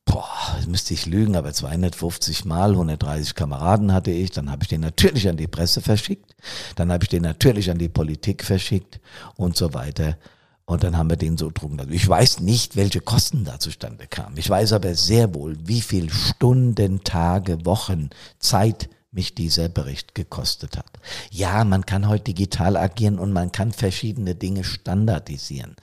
boah, 0.05 0.59
müsste 0.67 0.95
ich 0.95 1.07
lügen, 1.07 1.37
aber 1.37 1.53
250 1.53 2.45
Mal, 2.45 2.71
130 2.73 3.35
Kameraden 3.35 3.93
hatte 3.93 4.11
ich, 4.11 4.31
dann 4.31 4.51
habe 4.51 4.63
ich 4.63 4.69
den 4.69 4.81
natürlich 4.81 5.29
an 5.29 5.37
die 5.37 5.47
Presse 5.47 5.81
verschickt, 5.81 6.35
dann 6.77 6.93
habe 6.93 7.05
ich 7.05 7.09
den 7.09 7.23
natürlich 7.23 7.71
an 7.71 7.79
die 7.79 7.89
Politik 7.89 8.45
verschickt 8.45 9.01
und 9.37 9.57
so 9.57 9.75
weiter 9.75 10.17
und 10.65 10.85
dann 10.85 10.97
haben 10.97 11.11
wir 11.11 11.17
den 11.17 11.37
so 11.37 11.51
drucken 11.51 11.79
lassen. 11.79 11.93
Ich 11.93 12.09
weiß 12.09 12.41
nicht, 12.41 12.77
welche 12.77 13.01
Kosten 13.01 13.45
da 13.45 13.59
zustande 13.59 14.07
kamen. 14.07 14.37
Ich 14.37 14.49
weiß 14.49 14.73
aber 14.73 14.95
sehr 14.95 15.35
wohl, 15.35 15.57
wie 15.65 15.81
viel 15.81 16.11
Stunden, 16.11 17.05
Tage, 17.05 17.65
Wochen, 17.67 18.11
Zeit 18.39 18.89
mich 19.11 19.35
dieser 19.35 19.69
Bericht 19.69 20.15
gekostet 20.15 20.79
hat. 20.79 20.91
Ja, 21.31 21.65
man 21.65 21.85
kann 21.85 22.09
heute 22.09 22.25
digital 22.25 22.77
agieren 22.79 23.19
und 23.19 23.33
man 23.33 23.53
kann 23.53 23.73
verschiedene 23.73 24.35
Dinge 24.35 24.65
standardisieren, 24.65 25.77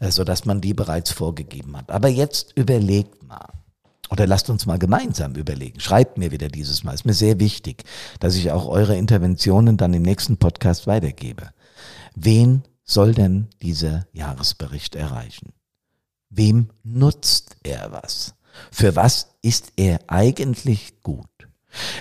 äh, 0.00 0.10
so 0.10 0.24
dass 0.24 0.46
man 0.46 0.62
die 0.62 0.72
bereits 0.72 1.10
vorgegeben 1.10 1.76
hat. 1.76 1.90
Aber 1.90 2.08
jetzt 2.08 2.52
überlegt 2.56 3.22
mal. 3.22 3.59
Oder 4.10 4.26
lasst 4.26 4.50
uns 4.50 4.66
mal 4.66 4.78
gemeinsam 4.78 5.34
überlegen. 5.34 5.78
Schreibt 5.78 6.18
mir 6.18 6.32
wieder 6.32 6.48
dieses 6.48 6.82
Mal. 6.82 6.94
Ist 6.94 7.06
mir 7.06 7.14
sehr 7.14 7.38
wichtig, 7.38 7.84
dass 8.18 8.34
ich 8.34 8.50
auch 8.50 8.66
eure 8.66 8.96
Interventionen 8.96 9.76
dann 9.76 9.94
im 9.94 10.02
nächsten 10.02 10.36
Podcast 10.36 10.86
weitergebe. 10.88 11.50
Wen 12.16 12.62
soll 12.82 13.14
denn 13.14 13.48
dieser 13.62 14.06
Jahresbericht 14.12 14.96
erreichen? 14.96 15.52
Wem 16.28 16.70
nutzt 16.82 17.56
er 17.62 17.92
was? 17.92 18.34
Für 18.72 18.96
was 18.96 19.28
ist 19.42 19.72
er 19.76 20.00
eigentlich 20.08 21.02
gut? 21.02 21.26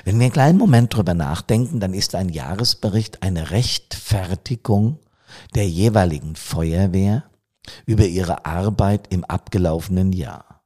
Wenn 0.03 0.17
wir 0.17 0.25
einen 0.25 0.33
kleinen 0.33 0.57
Moment 0.57 0.95
drüber 0.95 1.13
nachdenken, 1.13 1.79
dann 1.79 1.93
ist 1.93 2.15
ein 2.15 2.29
Jahresbericht 2.29 3.21
eine 3.21 3.51
Rechtfertigung 3.51 4.97
der 5.53 5.69
jeweiligen 5.69 6.35
Feuerwehr 6.35 7.23
über 7.85 8.05
ihre 8.05 8.45
Arbeit 8.45 9.13
im 9.13 9.23
abgelaufenen 9.25 10.11
Jahr. 10.11 10.58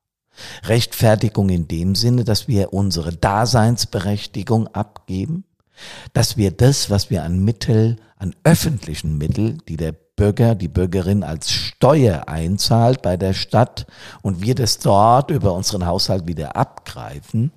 Rechtfertigung 0.64 1.50
in 1.50 1.68
dem 1.68 1.96
Sinne, 1.96 2.24
dass 2.24 2.48
wir 2.48 2.74
unsere 2.74 3.14
Daseinsberechtigung 3.14 4.68
abgeben, 4.68 5.46
dass 6.14 6.38
wir 6.38 6.52
das, 6.52 6.90
was 6.90 7.10
wir 7.10 7.24
an 7.24 7.44
Mittel, 7.44 7.98
an 8.18 8.36
öffentlichen 8.44 9.18
Mittel, 9.18 9.58
die 9.68 9.78
der 9.78 9.94
Bürger, 10.16 10.56
die 10.56 10.68
Bürgerin 10.68 11.24
als 11.24 11.52
Steuer 11.52 12.28
einzahlt 12.28 13.02
bei 13.02 13.18
der 13.18 13.34
Stadt 13.34 13.88
und 14.22 14.42
wir 14.42 14.56
das 14.56 14.80
dort 14.80 15.32
über 15.32 15.54
unseren 15.54 15.86
Haushalt 15.86 16.28
wieder 16.28 16.56
abgreifen, 16.56 17.52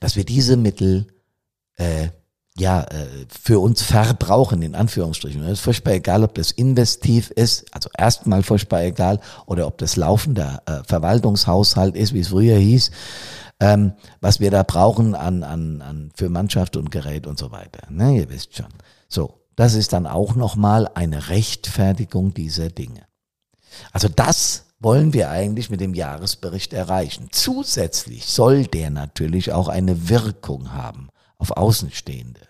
dass 0.00 0.16
wir 0.16 0.24
diese 0.24 0.56
Mittel 0.56 1.08
äh, 1.76 2.08
ja, 2.56 2.82
äh, 2.82 3.26
für 3.28 3.58
uns 3.58 3.82
verbrauchen, 3.82 4.62
in 4.62 4.74
Anführungsstrichen. 4.74 5.42
Es 5.42 5.54
ist 5.54 5.60
furchtbar 5.60 5.94
egal, 5.94 6.22
ob 6.22 6.34
das 6.34 6.52
investiv 6.52 7.30
ist, 7.30 7.66
also 7.74 7.90
erstmal 7.96 8.42
furchtbar 8.42 8.82
egal, 8.82 9.20
oder 9.46 9.66
ob 9.66 9.78
das 9.78 9.96
laufender 9.96 10.62
äh, 10.66 10.84
Verwaltungshaushalt 10.84 11.96
ist, 11.96 12.14
wie 12.14 12.20
es 12.20 12.28
früher 12.28 12.56
hieß, 12.56 12.92
ähm, 13.60 13.94
was 14.20 14.38
wir 14.38 14.52
da 14.52 14.62
brauchen 14.62 15.16
an, 15.16 15.42
an, 15.42 15.82
an 15.82 16.10
für 16.14 16.28
Mannschaft 16.28 16.76
und 16.76 16.92
Gerät 16.92 17.26
und 17.26 17.38
so 17.38 17.50
weiter. 17.50 17.90
Ne, 17.90 18.18
ihr 18.18 18.30
wisst 18.30 18.56
schon. 18.56 18.72
So, 19.08 19.40
das 19.56 19.74
ist 19.74 19.92
dann 19.92 20.06
auch 20.06 20.36
nochmal 20.36 20.88
eine 20.94 21.30
Rechtfertigung 21.30 22.34
dieser 22.34 22.68
Dinge. 22.68 23.02
Also 23.92 24.08
das 24.08 24.66
wollen 24.78 25.12
wir 25.12 25.30
eigentlich 25.30 25.70
mit 25.70 25.80
dem 25.80 25.94
Jahresbericht 25.94 26.72
erreichen. 26.72 27.28
Zusätzlich 27.32 28.26
soll 28.26 28.66
der 28.66 28.90
natürlich 28.90 29.50
auch 29.50 29.66
eine 29.66 30.08
Wirkung 30.08 30.72
haben 30.72 31.08
auf 31.38 31.52
Außenstehende, 31.52 32.40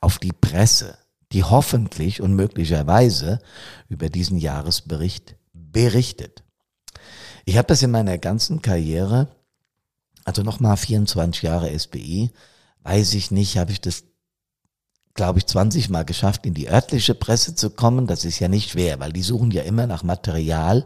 auf 0.00 0.18
die 0.18 0.32
Presse, 0.32 0.98
die 1.32 1.44
hoffentlich 1.44 2.20
und 2.20 2.34
möglicherweise 2.34 3.40
über 3.88 4.08
diesen 4.08 4.38
Jahresbericht 4.38 5.36
berichtet. 5.52 6.44
Ich 7.44 7.56
habe 7.56 7.68
das 7.68 7.82
in 7.82 7.90
meiner 7.90 8.18
ganzen 8.18 8.62
Karriere, 8.62 9.28
also 10.24 10.42
nochmal 10.42 10.76
24 10.76 11.42
Jahre 11.42 11.78
SBI, 11.78 12.30
weiß 12.82 13.14
ich 13.14 13.30
nicht, 13.30 13.58
habe 13.58 13.72
ich 13.72 13.80
das 13.80 14.04
glaube 15.14 15.38
ich, 15.38 15.46
20 15.46 15.90
Mal 15.90 16.04
geschafft, 16.04 16.44
in 16.44 16.54
die 16.54 16.68
örtliche 16.68 17.14
Presse 17.14 17.54
zu 17.54 17.70
kommen. 17.70 18.06
Das 18.06 18.24
ist 18.24 18.40
ja 18.40 18.48
nicht 18.48 18.70
schwer, 18.70 19.00
weil 19.00 19.12
die 19.12 19.22
suchen 19.22 19.50
ja 19.52 19.62
immer 19.62 19.86
nach 19.86 20.02
Material 20.02 20.84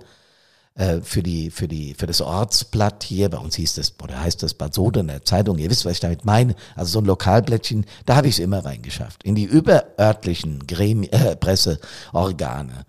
äh, 0.78 1.00
für 1.02 1.24
die 1.24 1.50
für 1.50 1.66
die 1.66 1.94
für 1.94 2.06
das 2.06 2.20
Ortsblatt 2.20 3.02
hier. 3.02 3.28
Bei 3.28 3.38
uns 3.38 3.56
hieß 3.56 3.74
das 3.74 3.94
oder 4.00 4.20
heißt 4.20 4.42
das 4.42 4.54
Bad 4.54 4.74
Sode 4.74 5.00
in 5.00 5.08
der 5.08 5.24
Zeitung. 5.24 5.58
Ihr 5.58 5.68
wisst, 5.70 5.84
was 5.84 5.94
ich 5.94 6.00
damit 6.00 6.24
meine. 6.24 6.54
Also 6.76 6.92
so 6.92 6.98
ein 7.00 7.04
Lokalblättchen, 7.04 7.84
da 8.06 8.14
habe 8.14 8.28
ich 8.28 8.34
es 8.34 8.38
immer 8.38 8.64
reingeschafft. 8.64 9.24
In 9.24 9.34
die 9.34 9.44
überörtlichen 9.44 10.66
Gremi 10.68 11.06
äh, 11.08 11.34
Presseorgane, 11.34 12.86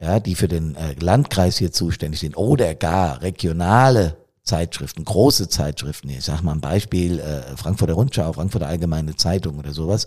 ja, 0.00 0.18
die 0.18 0.34
für 0.34 0.48
den 0.48 0.74
äh, 0.74 0.94
Landkreis 0.98 1.58
hier 1.58 1.70
zuständig 1.70 2.20
sind 2.20 2.36
oder 2.36 2.74
gar 2.74 3.22
regionale 3.22 4.16
Zeitschriften, 4.48 5.04
große 5.04 5.48
Zeitschriften, 5.48 6.08
ich 6.08 6.24
sage 6.24 6.42
mal 6.42 6.52
ein 6.52 6.60
Beispiel, 6.60 7.20
äh, 7.20 7.56
Frankfurter 7.56 7.92
Rundschau, 7.92 8.32
Frankfurter 8.32 8.66
Allgemeine 8.66 9.14
Zeitung 9.14 9.58
oder 9.58 9.72
sowas, 9.72 10.06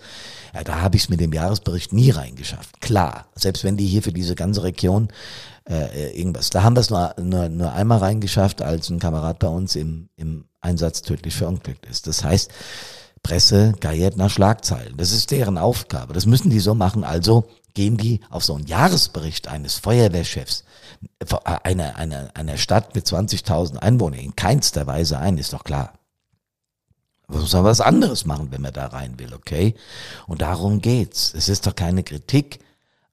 ja, 0.53 0.63
da 0.63 0.81
habe 0.81 0.98
ich 0.98 1.03
es 1.03 1.10
mit 1.10 1.19
dem 1.19 1.31
Jahresbericht 1.31 1.93
nie 1.93 2.10
reingeschafft. 2.10 2.81
Klar, 2.81 3.27
selbst 3.36 3.63
wenn 3.63 3.77
die 3.77 3.86
hier 3.86 4.01
für 4.01 4.12
diese 4.12 4.33
ganze 4.33 4.63
Region 4.63 5.10
äh, 5.69 6.17
irgendwas, 6.17 6.50
da 6.50 6.63
haben 6.63 6.75
wir 6.75 6.81
es 6.81 6.89
nur, 6.89 7.13
nur, 7.21 7.50
nur 7.50 7.71
einmal 7.74 8.00
reingeschafft, 8.00 8.63
als 8.63 8.89
ein 8.89 9.00
Kamerad 9.00 9.38
bei 9.38 9.48
uns 9.48 9.75
im, 9.75 10.10
im 10.17 10.45
Einsatz 10.60 11.03
tödlich 11.03 11.36
verunglückt 11.36 11.86
ist. 11.86 12.07
Das 12.07 12.24
heißt, 12.24 12.51
Presse 13.21 13.74
geiert 13.79 14.17
nach 14.17 14.31
Schlagzeilen. 14.31 14.98
Das 14.98 15.12
ist 15.12 15.29
deren 15.29 15.60
Aufgabe. 15.60 16.13
Das 16.13 16.25
müssen 16.25 16.50
die 16.50 16.60
so 16.60 16.74
machen. 16.74 17.03
Also 17.03 17.45
gehen 17.75 17.98
die 17.98 18.21
auf 18.31 18.43
so 18.43 18.55
einen 18.55 18.65
Jahresbericht 18.65 19.48
eines 19.48 19.75
Feuerwehrchefs 19.75 20.63
einer, 21.63 21.96
einer, 21.96 22.29
einer 22.34 22.58
Stadt 22.58 22.96
mit 22.96 23.05
20.000 23.05 23.77
Einwohnern 23.77 24.20
in 24.20 24.36
keinster 24.36 24.88
Weise 24.88 25.20
ein, 25.20 25.38
ist 25.38 25.53
doch 25.53 25.63
klar. 25.63 25.93
Man 27.27 27.41
muss 27.41 27.55
aber 27.55 27.70
was 27.70 27.81
anderes 27.81 28.25
machen, 28.25 28.51
wenn 28.51 28.62
man 28.62 28.74
da 28.74 28.88
rein 28.88 29.17
will, 29.17 29.34
okay? 29.34 29.75
Und 30.27 30.41
darum 30.41 30.81
geht's. 30.81 31.34
Es 31.34 31.48
ist 31.48 31.65
doch 31.65 31.75
keine 31.75 32.03
Kritik 32.03 32.60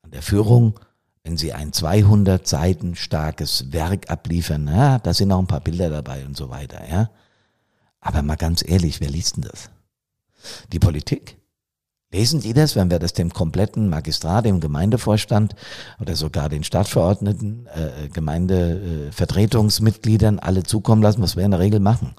an 0.02 0.10
der 0.10 0.22
Führung, 0.22 0.78
wenn 1.22 1.36
sie 1.36 1.52
ein 1.52 1.72
200 1.72 2.46
Seiten 2.46 2.96
starkes 2.96 3.72
Werk 3.72 4.10
abliefern. 4.10 4.66
Ja, 4.66 4.98
da 4.98 5.14
sind 5.14 5.30
auch 5.30 5.38
ein 5.38 5.46
paar 5.46 5.60
Bilder 5.60 5.88
dabei 5.88 6.24
und 6.26 6.36
so 6.36 6.50
weiter, 6.50 6.88
ja? 6.88 7.10
Aber 8.00 8.22
mal 8.22 8.36
ganz 8.36 8.64
ehrlich, 8.66 9.00
wer 9.00 9.10
liest 9.10 9.36
denn 9.36 9.44
das? 9.44 9.70
Die 10.72 10.78
Politik? 10.78 11.36
Lesen 12.10 12.40
Sie 12.40 12.54
das, 12.54 12.74
wenn 12.74 12.90
wir 12.90 12.98
das 12.98 13.12
dem 13.12 13.34
kompletten 13.34 13.90
Magistrat, 13.90 14.46
dem 14.46 14.60
Gemeindevorstand 14.60 15.54
oder 16.00 16.16
sogar 16.16 16.48
den 16.48 16.64
Stadtverordneten, 16.64 17.66
äh, 17.66 18.08
Gemeindevertretungsmitgliedern 18.08 20.38
alle 20.38 20.62
zukommen 20.62 21.02
lassen, 21.02 21.20
was 21.20 21.36
wir 21.36 21.44
in 21.44 21.50
der 21.50 21.60
Regel 21.60 21.80
machen? 21.80 22.14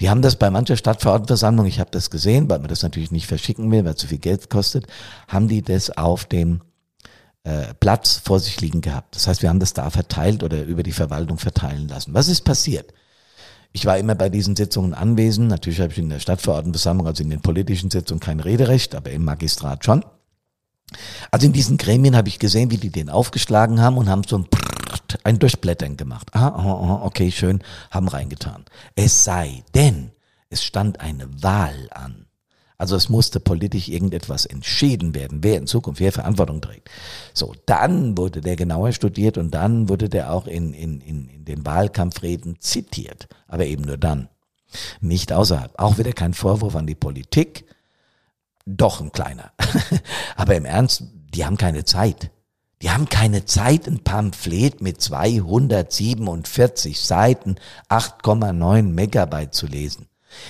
Die 0.00 0.10
haben 0.10 0.20
das 0.20 0.36
bei 0.36 0.50
mancher 0.50 0.76
Stadtverordnetenversammlung, 0.76 1.64
ich 1.64 1.80
habe 1.80 1.90
das 1.90 2.10
gesehen, 2.10 2.50
weil 2.50 2.58
man 2.58 2.68
das 2.68 2.82
natürlich 2.82 3.10
nicht 3.10 3.26
verschicken 3.26 3.70
will, 3.70 3.86
weil 3.86 3.96
zu 3.96 4.06
viel 4.06 4.18
Geld 4.18 4.50
kostet, 4.50 4.86
haben 5.28 5.48
die 5.48 5.62
das 5.62 5.88
auf 5.88 6.26
dem 6.26 6.60
äh, 7.44 7.72
Platz 7.80 8.20
vor 8.22 8.38
sich 8.38 8.60
liegen 8.60 8.82
gehabt. 8.82 9.16
Das 9.16 9.26
heißt, 9.26 9.40
wir 9.40 9.48
haben 9.48 9.60
das 9.60 9.72
da 9.72 9.88
verteilt 9.88 10.42
oder 10.42 10.62
über 10.62 10.82
die 10.82 10.92
Verwaltung 10.92 11.38
verteilen 11.38 11.88
lassen. 11.88 12.12
Was 12.12 12.28
ist 12.28 12.42
passiert? 12.42 12.92
Ich 13.72 13.86
war 13.86 13.98
immer 13.98 14.14
bei 14.14 14.28
diesen 14.28 14.54
Sitzungen 14.54 14.94
anwesend. 14.94 15.48
Natürlich 15.48 15.80
habe 15.80 15.92
ich 15.92 15.98
in 15.98 16.10
der 16.10 16.18
Stadtverordnetenversammlung, 16.18 17.06
also 17.06 17.22
in 17.22 17.30
den 17.30 17.40
politischen 17.40 17.90
Sitzungen 17.90 18.20
kein 18.20 18.40
Rederecht, 18.40 18.94
aber 18.94 19.10
im 19.10 19.24
Magistrat 19.24 19.84
schon. 19.84 20.04
Also 21.30 21.46
in 21.46 21.52
diesen 21.52 21.78
Gremien 21.78 22.16
habe 22.16 22.28
ich 22.28 22.38
gesehen, 22.38 22.70
wie 22.70 22.76
die 22.76 22.90
den 22.90 23.08
aufgeschlagen 23.08 23.80
haben 23.80 23.96
und 23.96 24.10
haben 24.10 24.24
so 24.24 24.38
ein, 24.38 24.46
ein 25.24 25.38
Durchblättern 25.38 25.96
gemacht. 25.96 26.28
Ah, 26.34 27.00
okay, 27.02 27.30
schön, 27.30 27.62
haben 27.90 28.08
reingetan. 28.08 28.64
Es 28.94 29.24
sei 29.24 29.64
denn, 29.74 30.10
es 30.50 30.62
stand 30.62 31.00
eine 31.00 31.42
Wahl 31.42 31.88
an. 31.92 32.21
Also 32.82 32.96
es 32.96 33.08
musste 33.08 33.38
politisch 33.38 33.88
irgendetwas 33.88 34.44
entschieden 34.44 35.14
werden, 35.14 35.44
wer 35.44 35.56
in 35.56 35.68
Zukunft 35.68 36.00
wer 36.00 36.10
Verantwortung 36.10 36.60
trägt. 36.60 36.90
So, 37.32 37.54
dann 37.64 38.18
wurde 38.18 38.40
der 38.40 38.56
genauer 38.56 38.90
studiert 38.90 39.38
und 39.38 39.52
dann 39.52 39.88
wurde 39.88 40.08
der 40.08 40.32
auch 40.32 40.48
in, 40.48 40.74
in, 40.74 41.00
in, 41.00 41.28
in 41.28 41.44
den 41.44 41.64
Wahlkampfreden 41.64 42.56
zitiert. 42.58 43.28
Aber 43.46 43.66
eben 43.66 43.84
nur 43.84 43.98
dann. 43.98 44.26
Nicht 45.00 45.32
außerhalb. 45.32 45.78
Auch 45.78 45.98
wieder 45.98 46.12
kein 46.12 46.34
Vorwurf 46.34 46.74
an 46.74 46.88
die 46.88 46.96
Politik. 46.96 47.66
Doch 48.66 49.00
ein 49.00 49.12
kleiner. 49.12 49.52
Aber 50.36 50.56
im 50.56 50.64
Ernst, 50.64 51.04
die 51.32 51.44
haben 51.44 51.58
keine 51.58 51.84
Zeit. 51.84 52.32
Die 52.82 52.90
haben 52.90 53.08
keine 53.08 53.44
Zeit, 53.44 53.86
ein 53.86 54.02
Pamphlet 54.02 54.80
mit 54.80 55.00
247 55.00 57.00
Seiten, 57.00 57.54
8,9 57.88 58.82
Megabyte 58.82 59.54
zu 59.54 59.68
lesen. 59.68 60.08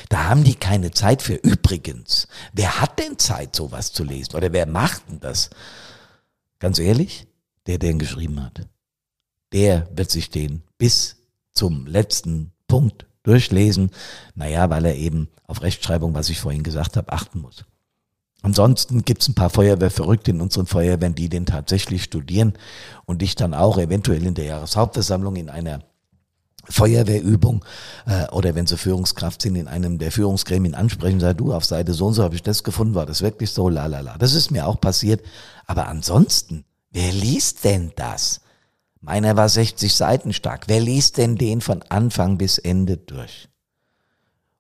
Da 0.09 0.29
haben 0.29 0.45
die 0.45 0.55
keine 0.55 0.91
Zeit 0.91 1.23
für. 1.23 1.35
Übrigens, 1.35 2.29
wer 2.53 2.81
hat 2.81 2.99
denn 2.99 3.19
Zeit, 3.19 3.57
sowas 3.57 3.93
zu 3.93 4.05
lesen? 4.05 4.37
Oder 4.37 4.53
wer 4.53 4.67
macht 4.67 5.09
denn 5.09 5.21
das? 5.21 5.51
Ganz 6.59 6.79
ehrlich, 6.79 7.27
der, 7.67 7.79
der 7.79 7.91
ihn 7.91 7.99
geschrieben 7.99 8.43
hat. 8.43 8.67
Der 9.53 9.89
wird 9.95 10.11
sich 10.11 10.31
den 10.31 10.63
bis 10.79 11.17
zum 11.53 11.87
letzten 11.87 12.53
Punkt 12.67 13.07
durchlesen. 13.23 13.91
Naja, 14.35 14.71
weil 14.71 14.87
er 14.87 14.97
eben 14.97 15.29
auf 15.47 15.63
Rechtschreibung, 15.63 16.15
was 16.15 16.31
ich 16.31 16.41
vorhin 16.41 16.63
gesagt 16.63 16.97
habe, 16.97 17.13
achten 17.13 17.41
muss. 17.41 17.65
Ansonsten 18.43 19.05
gibt's 19.05 19.29
ein 19.29 19.35
paar 19.35 19.51
Feuerwehrverrückte 19.51 20.33
in 20.33 20.41
unseren 20.41 20.67
Feuerwehren, 20.67 21.15
die 21.15 21.29
den 21.29 21.47
tatsächlich 21.47 22.03
studieren 22.03 22.55
und 23.05 23.23
dich 23.23 23.37
dann 23.37 23.55
auch 23.55 23.79
eventuell 23.79 24.27
in 24.27 24.35
der 24.35 24.47
Jahreshauptversammlung 24.47 25.37
in 25.37 25.49
einer 25.49 25.81
Feuerwehrübung 26.69 27.65
äh, 28.07 28.29
oder 28.29 28.55
wenn 28.55 28.67
sie 28.67 28.77
Führungskraft 28.77 29.43
sind, 29.43 29.57
in 29.57 29.69
einem 29.69 29.99
der 29.99 30.13
Führungsgremien 30.13 30.75
ansprechen, 30.75 31.21
sagt 31.21 31.41
du, 31.41 31.53
auf 31.53 31.65
Seite 31.65 31.93
so 31.93 32.07
und 32.07 32.15
so 32.15 32.23
habe 32.23 32.35
ich 32.35 32.43
das 32.43 32.63
gefunden, 32.65 32.95
war 32.95 33.07
das 33.07 33.23
wirklich 33.23 33.51
so, 33.51 33.69
la 33.69 33.87
la 33.87 34.01
la. 34.01 34.17
Das 34.19 34.35
ist 34.35 34.51
mir 34.51 34.67
auch 34.67 34.81
passiert. 34.81 35.23
Aber 35.67 35.89
ansonsten, 35.89 36.65
wer 36.91 37.13
liest 37.13 37.65
denn 37.65 37.93
das? 37.97 38.41
Meiner 39.01 39.37
war 39.37 39.49
60 39.49 39.93
Seiten 39.93 40.33
stark. 40.33 40.65
Wer 40.69 40.81
liest 40.81 41.19
denn 41.19 41.37
den 41.37 41.61
von 41.61 41.83
Anfang 41.89 42.39
bis 42.39 42.59
Ende 42.59 42.97
durch? 42.97 43.49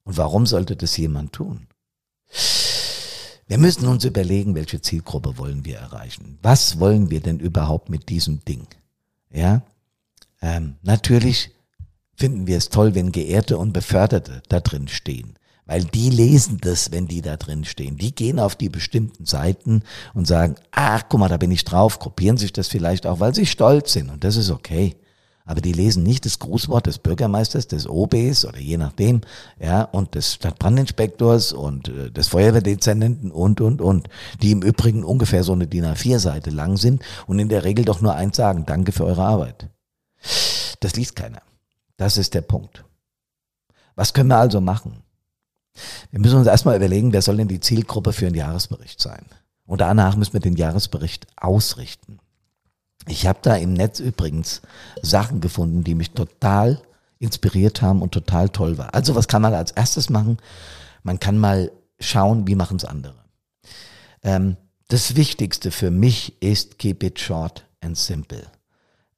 Und 0.04 0.16
warum 0.16 0.47
sollte 0.47 0.75
das 0.75 0.97
jemand 0.97 1.32
tun? 1.32 1.68
Wir 3.47 3.59
müssen 3.59 3.87
uns 3.87 4.04
überlegen, 4.04 4.54
welche 4.54 4.80
Zielgruppe 4.80 5.38
wollen 5.38 5.64
wir 5.64 5.78
erreichen. 5.78 6.38
Was 6.42 6.80
wollen 6.80 7.11
wir 7.11 7.21
denn 7.21 7.38
überhaupt 7.38 7.88
mit 7.88 8.09
diesem 8.09 8.44
Ding? 8.44 8.66
Ja, 9.30 9.62
ähm, 10.40 10.76
natürlich 10.82 11.52
finden 12.16 12.47
wir 12.47 12.59
es 12.59 12.69
toll, 12.69 12.95
wenn 12.95 13.12
Geehrte 13.12 13.59
und 13.59 13.73
Beförderte 13.73 14.42
da 14.49 14.61
drin 14.61 14.88
stehen. 14.88 15.35
Weil 15.64 15.85
die 15.85 16.11
lesen 16.11 16.59
das, 16.61 16.90
wenn 16.90 17.07
die 17.07 17.23
da 17.23 17.37
drin 17.37 17.64
stehen. 17.64 17.97
Die 17.97 18.14
gehen 18.14 18.40
auf 18.40 18.57
die 18.57 18.69
bestimmten 18.69 19.26
Seiten 19.26 19.83
und 20.12 20.26
sagen, 20.26 20.57
ach, 20.73 21.04
guck 21.09 21.21
mal, 21.21 21.28
da 21.28 21.37
bin 21.37 21.52
ich 21.52 21.64
drauf, 21.64 21.99
kopieren 21.99 22.37
sich 22.37 22.52
das 22.52 22.69
vielleicht 22.69 23.07
auch, 23.07 23.21
weil 23.21 23.35
sie 23.35 23.47
stolz 23.47 23.92
sind. 23.92 24.11
Und 24.11 24.25
das 24.25 24.37
ist 24.37 24.50
okay. 24.50 24.97
Aber 25.45 25.61
die 25.61 25.73
lesen 25.73 26.02
nicht 26.02 26.25
das 26.25 26.38
Grußwort 26.38 26.87
des 26.87 26.99
Bürgermeisters, 26.99 27.66
des 27.66 27.88
OBs 27.88 28.45
oder 28.45 28.59
je 28.59 28.76
nachdem, 28.76 29.23
ja, 29.61 29.83
und 29.83 30.14
des 30.14 30.35
Stadtbrandinspektors 30.35 31.52
und 31.52 31.88
äh, 31.88 32.11
des 32.11 32.28
Feuerwehrdezernenten 32.28 33.33
und, 33.33 33.61
und, 33.61 33.81
und, 33.81 34.09
die 34.40 34.52
im 34.52 34.62
Übrigen 34.62 35.02
ungefähr 35.02 35.42
so 35.42 35.52
eine 35.52 35.66
DIN 35.66 35.85
A4-Seite 35.85 36.50
lang 36.50 36.76
sind 36.76 37.02
und 37.26 37.38
in 37.38 37.49
der 37.49 37.64
Regel 37.64 37.85
doch 37.85 38.00
nur 38.00 38.14
eins 38.14 38.37
sagen, 38.37 38.66
danke 38.66 38.92
für 38.92 39.04
eure 39.04 39.25
Arbeit. 39.25 39.69
Das 40.81 40.95
liest 40.95 41.16
keiner. 41.16 41.42
Das 42.02 42.16
ist 42.16 42.35
der 42.35 42.40
Punkt. 42.40 42.85
Was 43.94 44.12
können 44.12 44.30
wir 44.30 44.38
also 44.38 44.61
machen? 44.61 45.04
Wir 46.11 46.18
müssen 46.18 46.37
uns 46.37 46.49
erstmal 46.49 46.75
überlegen, 46.75 47.12
wer 47.12 47.23
soll 47.23 47.37
denn 47.37 47.47
die 47.47 47.61
Zielgruppe 47.61 48.12
für 48.12 48.26
einen 48.26 48.35
Jahresbericht 48.35 49.00
sein? 49.00 49.25
Und 49.66 49.82
danach 49.82 50.16
müssen 50.16 50.32
wir 50.32 50.40
den 50.40 50.56
Jahresbericht 50.56 51.28
ausrichten. 51.37 52.18
Ich 53.06 53.28
habe 53.28 53.38
da 53.42 53.54
im 53.54 53.73
Netz 53.73 54.00
übrigens 54.00 54.62
Sachen 55.00 55.40
gefunden, 55.40 55.85
die 55.85 55.94
mich 55.94 56.11
total 56.11 56.82
inspiriert 57.21 57.82
haben 57.82 58.02
und 58.02 58.11
total 58.11 58.49
toll 58.49 58.78
war. 58.78 58.92
Also 58.94 59.14
was 59.14 59.28
kann 59.28 59.42
man 59.42 59.54
als 59.54 59.71
erstes 59.71 60.11
machen? 60.11 60.38
Man 61.04 61.21
kann 61.21 61.38
mal 61.38 61.71
schauen, 62.00 62.49
wie 62.49 62.56
machen 62.56 62.78
es 62.78 62.85
andere. 62.85 63.14
Ähm, 64.25 64.56
das 64.88 65.14
Wichtigste 65.14 65.71
für 65.71 65.92
mich 65.92 66.42
ist 66.42 66.80
keep 66.80 67.04
it 67.04 67.21
short 67.21 67.64
and 67.80 67.97
simple. 67.97 68.50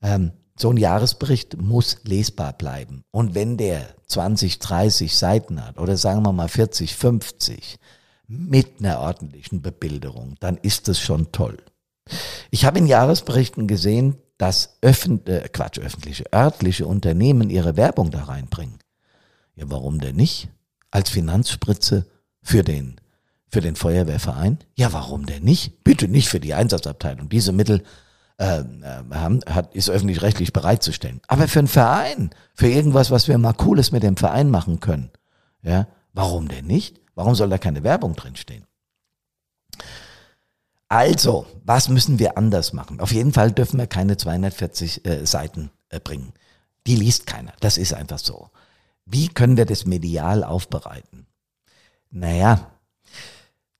Ähm, 0.02 0.32
so 0.56 0.70
ein 0.70 0.76
Jahresbericht 0.76 1.60
muss 1.60 1.98
lesbar 2.04 2.52
bleiben. 2.52 3.02
Und 3.10 3.34
wenn 3.34 3.56
der 3.56 3.94
20, 4.06 4.58
30 4.60 5.16
Seiten 5.16 5.64
hat 5.64 5.78
oder 5.78 5.96
sagen 5.96 6.22
wir 6.22 6.32
mal 6.32 6.48
40, 6.48 6.94
50 6.94 7.78
mit 8.28 8.78
einer 8.78 9.00
ordentlichen 9.00 9.62
Bebilderung, 9.62 10.36
dann 10.40 10.56
ist 10.58 10.88
das 10.88 11.00
schon 11.00 11.32
toll. 11.32 11.58
Ich 12.50 12.64
habe 12.64 12.78
in 12.78 12.86
Jahresberichten 12.86 13.66
gesehen, 13.66 14.16
dass 14.38 14.76
öffent 14.82 15.28
äh, 15.28 15.48
Quatsch, 15.52 15.78
öffentliche, 15.78 16.24
örtliche 16.32 16.86
Unternehmen 16.86 17.50
ihre 17.50 17.76
Werbung 17.76 18.10
da 18.10 18.24
reinbringen. 18.24 18.78
Ja, 19.54 19.64
warum 19.68 20.00
denn 20.00 20.16
nicht? 20.16 20.48
Als 20.90 21.10
Finanzspritze 21.10 22.06
für 22.42 22.62
den, 22.62 22.96
für 23.48 23.60
den 23.60 23.76
Feuerwehrverein? 23.76 24.58
Ja, 24.74 24.92
warum 24.92 25.26
denn 25.26 25.44
nicht? 25.44 25.84
Bitte 25.84 26.08
nicht 26.08 26.28
für 26.28 26.40
die 26.40 26.54
Einsatzabteilung. 26.54 27.28
Diese 27.28 27.52
Mittel 27.52 27.84
haben, 28.38 29.40
hat, 29.46 29.74
ist 29.74 29.90
öffentlich-rechtlich 29.90 30.52
bereitzustellen. 30.52 31.20
Aber 31.28 31.46
für 31.46 31.60
einen 31.60 31.68
Verein, 31.68 32.30
für 32.54 32.68
irgendwas, 32.68 33.10
was 33.10 33.28
wir 33.28 33.38
mal 33.38 33.52
Cooles 33.52 33.92
mit 33.92 34.02
dem 34.02 34.16
Verein 34.16 34.50
machen 34.50 34.80
können, 34.80 35.10
ja, 35.62 35.86
warum 36.12 36.48
denn 36.48 36.66
nicht? 36.66 37.00
Warum 37.14 37.34
soll 37.34 37.48
da 37.48 37.58
keine 37.58 37.84
Werbung 37.84 38.16
drinstehen? 38.16 38.66
Also, 40.88 41.46
was 41.64 41.88
müssen 41.88 42.18
wir 42.18 42.36
anders 42.36 42.72
machen? 42.72 43.00
Auf 43.00 43.12
jeden 43.12 43.32
Fall 43.32 43.52
dürfen 43.52 43.78
wir 43.78 43.86
keine 43.86 44.16
240 44.16 45.06
äh, 45.06 45.26
Seiten 45.26 45.70
äh, 45.88 46.00
bringen. 46.00 46.32
Die 46.86 46.96
liest 46.96 47.26
keiner. 47.26 47.52
Das 47.60 47.78
ist 47.78 47.94
einfach 47.94 48.18
so. 48.18 48.50
Wie 49.06 49.28
können 49.28 49.56
wir 49.56 49.66
das 49.66 49.86
medial 49.86 50.44
aufbereiten? 50.44 51.26
Naja, 52.10 52.70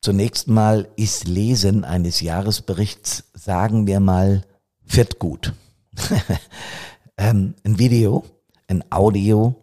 Zunächst 0.05 0.49
mal 0.49 0.87
ist 0.97 1.27
Lesen 1.27 1.83
eines 1.83 2.21
Jahresberichts, 2.21 3.25
sagen 3.33 3.87
wir 3.87 4.01
mal, 4.01 4.43
wird 4.85 5.19
gut. 5.19 5.55
ähm, 7.17 7.55
ein 7.65 7.79
Video, 7.79 8.23
ein 8.69 8.85
Audio 8.91 9.55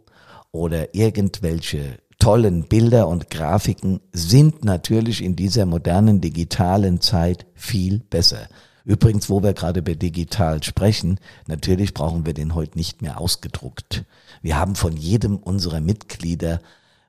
oder 0.52 0.96
irgendwelche 0.96 2.00
tollen 2.18 2.64
Bilder 2.64 3.08
und 3.08 3.30
Grafiken 3.30 4.00
sind 4.14 4.66
natürlich 4.66 5.24
in 5.24 5.36
dieser 5.36 5.68
modernen 5.68 6.22
digitalen 6.22 7.02
Zeit 7.02 7.46
viel 7.54 8.00
besser. 8.00 8.48
Übrigens, 8.84 9.30
wo 9.30 9.44
wir 9.44 9.54
gerade 9.54 9.82
über 9.82 9.94
digital 9.94 10.64
sprechen, 10.64 11.20
natürlich 11.46 11.94
brauchen 11.94 12.26
wir 12.26 12.34
den 12.34 12.56
heute 12.56 12.80
nicht 12.80 13.04
mehr 13.04 13.22
ausgedruckt. 13.22 14.06
Wir 14.42 14.58
haben 14.58 14.74
von 14.74 14.98
jedem 14.98 15.38
unserer 15.38 15.82
Mitglieder, 15.82 16.62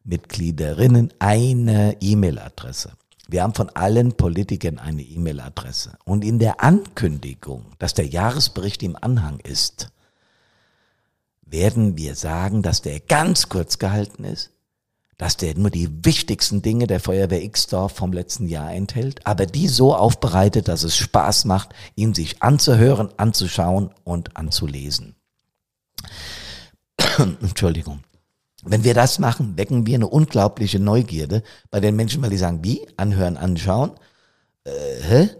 Mitgliederinnen 0.04 1.14
eine 1.18 1.96
E-Mail-Adresse. 2.02 2.92
Wir 3.28 3.42
haben 3.42 3.54
von 3.54 3.70
allen 3.70 4.12
Politikern 4.14 4.78
eine 4.78 5.02
E-Mail-Adresse. 5.02 5.96
Und 6.04 6.24
in 6.24 6.38
der 6.38 6.62
Ankündigung, 6.62 7.66
dass 7.78 7.94
der 7.94 8.06
Jahresbericht 8.06 8.82
im 8.82 8.96
Anhang 9.00 9.38
ist, 9.40 9.90
werden 11.42 11.96
wir 11.96 12.14
sagen, 12.14 12.62
dass 12.62 12.82
der 12.82 13.00
ganz 13.00 13.48
kurz 13.48 13.78
gehalten 13.78 14.24
ist, 14.24 14.50
dass 15.18 15.36
der 15.36 15.56
nur 15.56 15.70
die 15.70 16.04
wichtigsten 16.04 16.62
Dinge 16.62 16.86
der 16.86 16.98
Feuerwehr 16.98 17.48
Xdorf 17.48 17.92
vom 17.92 18.12
letzten 18.12 18.48
Jahr 18.48 18.72
enthält, 18.72 19.24
aber 19.26 19.46
die 19.46 19.68
so 19.68 19.94
aufbereitet, 19.94 20.66
dass 20.66 20.82
es 20.82 20.96
Spaß 20.96 21.44
macht, 21.44 21.74
ihn 21.94 22.14
sich 22.14 22.42
anzuhören, 22.42 23.10
anzuschauen 23.18 23.90
und 24.02 24.36
anzulesen. 24.36 25.14
Entschuldigung. 27.18 28.00
Wenn 28.62 28.84
wir 28.84 28.94
das 28.94 29.18
machen, 29.18 29.56
wecken 29.58 29.86
wir 29.86 29.96
eine 29.96 30.06
unglaubliche 30.06 30.78
Neugierde 30.78 31.42
bei 31.70 31.80
den 31.80 31.96
Menschen, 31.96 32.22
weil 32.22 32.30
die 32.30 32.36
sagen, 32.36 32.60
wie? 32.62 32.86
Anhören, 32.96 33.36
anschauen? 33.36 33.92
Äh, 34.64 34.70
hä? 35.02 35.30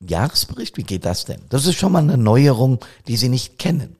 Jahresbericht, 0.00 0.76
wie 0.76 0.82
geht 0.82 1.06
das 1.06 1.24
denn? 1.24 1.40
Das 1.48 1.66
ist 1.66 1.76
schon 1.76 1.92
mal 1.92 2.02
eine 2.02 2.18
Neuerung, 2.18 2.78
die 3.08 3.16
sie 3.16 3.30
nicht 3.30 3.58
kennen. 3.58 3.96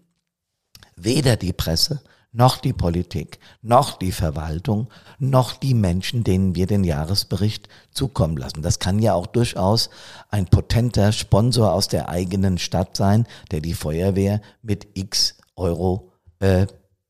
Weder 0.95 1.37
die 1.37 1.55
Presse, 1.55 2.03
noch 2.33 2.59
die 2.59 2.75
Politik, 2.75 3.39
noch 3.63 3.99
die 3.99 4.13
Verwaltung, 4.13 4.89
noch 5.19 5.55
die 5.55 5.75
Menschen, 5.75 6.23
denen 6.23 6.55
wir 6.55 6.67
den 6.67 6.85
Jahresbericht 6.85 7.69
zukommen 7.93 8.37
lassen. 8.37 8.63
Das 8.63 8.79
kann 8.79 8.99
ja 8.99 9.15
auch 9.15 9.27
durchaus 9.27 9.89
ein 10.29 10.47
potenter 10.47 11.13
Sponsor 11.13 11.73
aus 11.73 11.89
der 11.89 12.11
eigenen 12.11 12.59
Stadt 12.59 12.97
sein, 12.97 13.27
der 13.51 13.61
die 13.61 13.75
Feuerwehr 13.75 14.41
mit 14.63 14.87
x 14.95 15.37
Euro 15.57 16.13
äh, 16.41 16.67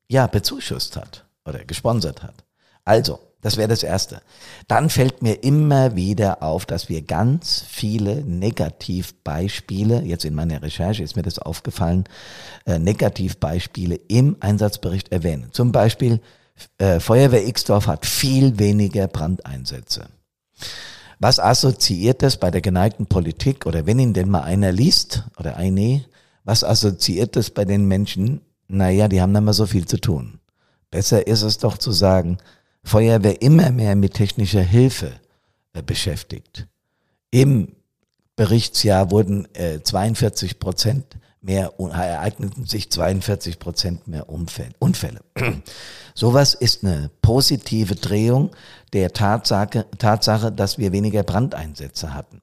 ja, 0.09 0.27
bezuschusst 0.27 0.95
hat 0.95 1.25
oder 1.45 1.65
gesponsert 1.65 2.23
hat. 2.23 2.43
Also, 2.83 3.19
das 3.41 3.57
wäre 3.57 3.67
das 3.67 3.81
Erste. 3.81 4.21
Dann 4.67 4.89
fällt 4.89 5.23
mir 5.23 5.43
immer 5.43 5.95
wieder 5.95 6.43
auf, 6.43 6.65
dass 6.65 6.89
wir 6.89 7.01
ganz 7.01 7.65
viele 7.67 8.23
Negativbeispiele, 8.23 10.03
jetzt 10.03 10.25
in 10.25 10.35
meiner 10.35 10.61
Recherche 10.61 11.03
ist 11.03 11.15
mir 11.15 11.23
das 11.23 11.39
aufgefallen, 11.39 12.03
äh, 12.65 12.77
Negativbeispiele 12.77 13.95
im 14.07 14.37
Einsatzbericht 14.39 15.11
erwähnen. 15.11 15.49
Zum 15.51 15.71
Beispiel, 15.71 16.21
äh, 16.77 16.99
Feuerwehr 16.99 17.51
Xdorf 17.51 17.87
hat 17.87 18.05
viel 18.05 18.59
weniger 18.59 19.07
Brandeinsätze. 19.07 20.07
Was 21.19 21.39
assoziiert 21.39 22.21
das 22.23 22.37
bei 22.37 22.51
der 22.51 22.61
geneigten 22.61 23.07
Politik 23.07 23.65
oder 23.65 23.85
wenn 23.85 23.99
ihn 23.99 24.13
denn 24.13 24.29
mal 24.29 24.41
einer 24.41 24.71
liest 24.71 25.23
oder 25.37 25.57
eine, 25.57 26.03
was 26.43 26.63
assoziiert 26.63 27.35
das 27.35 27.49
bei 27.49 27.65
den 27.65 27.87
Menschen? 27.87 28.41
Naja, 28.67 29.07
die 29.07 29.21
haben 29.21 29.33
dann 29.33 29.45
mal 29.45 29.53
so 29.53 29.65
viel 29.65 29.85
zu 29.85 29.99
tun. 29.99 30.40
Besser 30.91 31.25
ist 31.25 31.41
es 31.41 31.57
doch 31.57 31.77
zu 31.77 31.91
sagen, 31.91 32.37
Feuerwehr 32.83 33.41
immer 33.41 33.71
mehr 33.71 33.95
mit 33.95 34.13
technischer 34.13 34.61
Hilfe 34.61 35.13
äh, 35.73 35.81
beschäftigt. 35.81 36.67
Im 37.31 37.75
Berichtsjahr 38.35 39.11
wurden 39.11 39.47
äh, 39.55 39.81
42 39.81 40.59
Prozent 40.59 41.17
mehr, 41.41 41.73
ereigneten 41.79 42.65
sich 42.65 42.91
42 42.91 43.59
Prozent 43.59 44.07
mehr 44.07 44.29
Unfälle. 44.29 44.73
Unfälle. 44.79 45.21
Sowas 46.13 46.53
ist 46.53 46.83
eine 46.83 47.09
positive 47.21 47.95
Drehung 47.95 48.51
der 48.93 49.13
Tatsache, 49.13 49.85
Tatsache, 49.97 50.51
dass 50.51 50.77
wir 50.77 50.91
weniger 50.91 51.23
Brandeinsätze 51.23 52.13
hatten. 52.13 52.41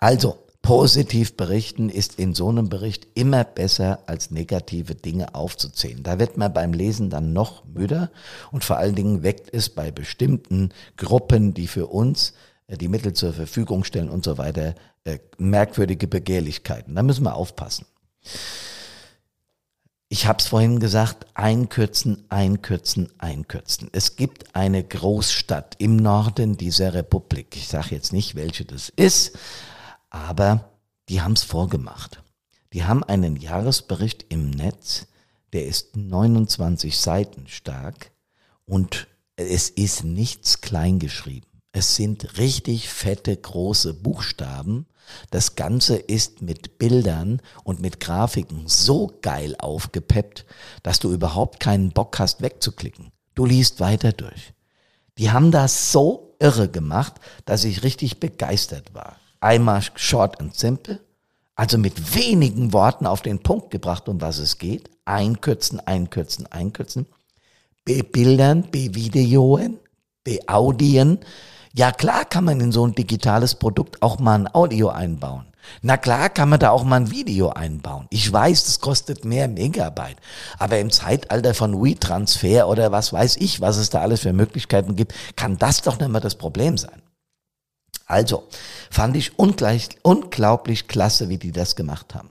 Also, 0.00 0.38
Positiv 0.62 1.36
berichten 1.36 1.88
ist 1.88 2.20
in 2.20 2.34
so 2.34 2.48
einem 2.48 2.68
Bericht 2.68 3.08
immer 3.14 3.42
besser 3.42 4.04
als 4.06 4.30
negative 4.30 4.94
Dinge 4.94 5.34
aufzuzählen. 5.34 6.04
Da 6.04 6.20
wird 6.20 6.36
man 6.36 6.54
beim 6.54 6.72
Lesen 6.72 7.10
dann 7.10 7.32
noch 7.32 7.64
müder 7.64 8.12
und 8.52 8.64
vor 8.64 8.76
allen 8.76 8.94
Dingen 8.94 9.24
weckt 9.24 9.52
es 9.52 9.68
bei 9.68 9.90
bestimmten 9.90 10.70
Gruppen, 10.96 11.52
die 11.52 11.66
für 11.66 11.88
uns 11.88 12.34
äh, 12.68 12.76
die 12.76 12.88
Mittel 12.88 13.12
zur 13.12 13.32
Verfügung 13.32 13.82
stellen 13.82 14.08
und 14.08 14.24
so 14.24 14.38
weiter, 14.38 14.76
äh, 15.04 15.18
merkwürdige 15.36 16.06
Begehrlichkeiten. 16.06 16.94
Da 16.94 17.02
müssen 17.02 17.24
wir 17.24 17.34
aufpassen. 17.34 17.86
Ich 20.08 20.26
habe 20.26 20.38
es 20.38 20.46
vorhin 20.46 20.78
gesagt, 20.78 21.26
einkürzen, 21.34 22.24
einkürzen, 22.28 23.08
einkürzen. 23.18 23.88
Es 23.92 24.14
gibt 24.14 24.54
eine 24.54 24.84
Großstadt 24.84 25.76
im 25.78 25.96
Norden 25.96 26.56
dieser 26.56 26.94
Republik. 26.94 27.56
Ich 27.56 27.66
sage 27.66 27.94
jetzt 27.94 28.12
nicht, 28.12 28.34
welche 28.36 28.64
das 28.64 28.90
ist, 28.94 29.38
aber 30.12 30.70
die 31.08 31.22
haben 31.22 31.32
es 31.32 31.42
vorgemacht. 31.42 32.22
Die 32.72 32.84
haben 32.84 33.02
einen 33.02 33.36
Jahresbericht 33.36 34.26
im 34.28 34.50
Netz, 34.50 35.06
der 35.52 35.66
ist 35.66 35.96
29 35.96 36.98
Seiten 36.98 37.48
stark 37.48 38.12
und 38.66 39.08
es 39.36 39.70
ist 39.70 40.04
nichts 40.04 40.60
kleingeschrieben. 40.60 41.48
Es 41.72 41.96
sind 41.96 42.38
richtig 42.38 42.90
fette, 42.90 43.34
große 43.34 43.94
Buchstaben. 43.94 44.86
Das 45.30 45.56
Ganze 45.56 45.96
ist 45.96 46.42
mit 46.42 46.78
Bildern 46.78 47.40
und 47.64 47.80
mit 47.80 47.98
Grafiken 47.98 48.68
so 48.68 49.18
geil 49.22 49.56
aufgepeppt, 49.58 50.44
dass 50.82 50.98
du 50.98 51.12
überhaupt 51.12 51.60
keinen 51.60 51.90
Bock 51.90 52.18
hast 52.18 52.42
wegzuklicken. 52.42 53.10
Du 53.34 53.46
liest 53.46 53.80
weiter 53.80 54.12
durch. 54.12 54.52
Die 55.18 55.30
haben 55.30 55.50
das 55.50 55.92
so 55.92 56.36
irre 56.38 56.68
gemacht, 56.68 57.14
dass 57.46 57.64
ich 57.64 57.82
richtig 57.82 58.20
begeistert 58.20 58.92
war 58.94 59.16
einmal 59.42 59.82
short 59.96 60.40
and 60.40 60.54
simple, 60.54 61.00
also 61.54 61.76
mit 61.76 62.14
wenigen 62.14 62.72
Worten 62.72 63.06
auf 63.06 63.22
den 63.22 63.40
Punkt 63.40 63.70
gebracht, 63.70 64.08
um 64.08 64.20
was 64.20 64.38
es 64.38 64.58
geht. 64.58 64.88
Einkürzen, 65.04 65.80
einkürzen, 65.80 66.46
einkürzen. 66.50 67.06
Bebildern, 67.84 68.70
bevideoen, 68.70 69.78
beaudien. 70.24 71.18
Ja 71.74 71.90
klar 71.90 72.24
kann 72.24 72.44
man 72.44 72.60
in 72.60 72.72
so 72.72 72.86
ein 72.86 72.94
digitales 72.94 73.54
Produkt 73.56 74.02
auch 74.02 74.18
mal 74.18 74.38
ein 74.38 74.54
Audio 74.54 74.88
einbauen. 74.88 75.46
Na 75.80 75.96
klar 75.96 76.28
kann 76.28 76.48
man 76.48 76.58
da 76.58 76.70
auch 76.70 76.84
mal 76.84 76.96
ein 76.96 77.10
Video 77.10 77.50
einbauen. 77.50 78.06
Ich 78.10 78.32
weiß, 78.32 78.64
das 78.64 78.80
kostet 78.80 79.24
mehr 79.24 79.48
Megabyte. 79.48 80.18
Aber 80.58 80.78
im 80.78 80.90
Zeitalter 80.90 81.54
von 81.54 81.82
WeTransfer 81.82 82.68
oder 82.68 82.92
was 82.92 83.12
weiß 83.12 83.36
ich, 83.36 83.60
was 83.60 83.76
es 83.76 83.90
da 83.90 84.00
alles 84.00 84.20
für 84.20 84.32
Möglichkeiten 84.32 84.96
gibt, 84.96 85.14
kann 85.36 85.58
das 85.58 85.82
doch 85.82 85.98
nicht 85.98 86.10
mehr 86.10 86.20
das 86.20 86.34
Problem 86.36 86.76
sein. 86.78 87.02
Also, 88.06 88.48
fand 88.90 89.16
ich 89.16 89.38
ungleich, 89.38 89.88
unglaublich 90.02 90.88
klasse, 90.88 91.28
wie 91.28 91.38
die 91.38 91.52
das 91.52 91.76
gemacht 91.76 92.14
haben. 92.14 92.30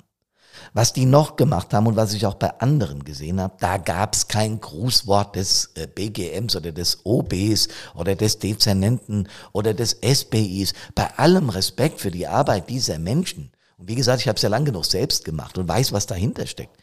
Was 0.74 0.94
die 0.94 1.06
noch 1.06 1.36
gemacht 1.36 1.74
haben 1.74 1.88
und 1.88 1.96
was 1.96 2.14
ich 2.14 2.26
auch 2.26 2.36
bei 2.36 2.60
anderen 2.60 3.04
gesehen 3.04 3.42
habe, 3.42 3.56
da 3.60 3.78
gab 3.78 4.14
es 4.14 4.28
kein 4.28 4.62
Grußwort 4.62 5.36
des 5.36 5.72
äh, 5.76 5.88
BGMs 5.88 6.56
oder 6.56 6.72
des 6.72 7.00
OBs 7.04 7.68
oder 7.96 8.16
des 8.16 8.40
Dezernenten 8.40 9.28
oder 9.52 9.74
des 9.74 9.98
SBIs. 10.02 10.74
Bei 10.96 11.18
allem 11.18 11.50
Respekt 11.50 12.00
für 12.00 12.12
die 12.12 12.28
Arbeit 12.28 12.70
dieser 12.70 13.00
Menschen. 13.00 13.52
Und 13.78 13.90
wie 13.90 13.96
gesagt, 13.96 14.22
ich 14.22 14.28
habe 14.28 14.38
es 14.38 14.44
ja 14.44 14.50
lang 14.50 14.64
genug 14.64 14.86
selbst 14.86 15.26
gemacht 15.26 15.58
und 15.58 15.68
weiß, 15.68 15.92
was 15.92 16.06
dahinter 16.06 16.48
steckt. 16.48 16.78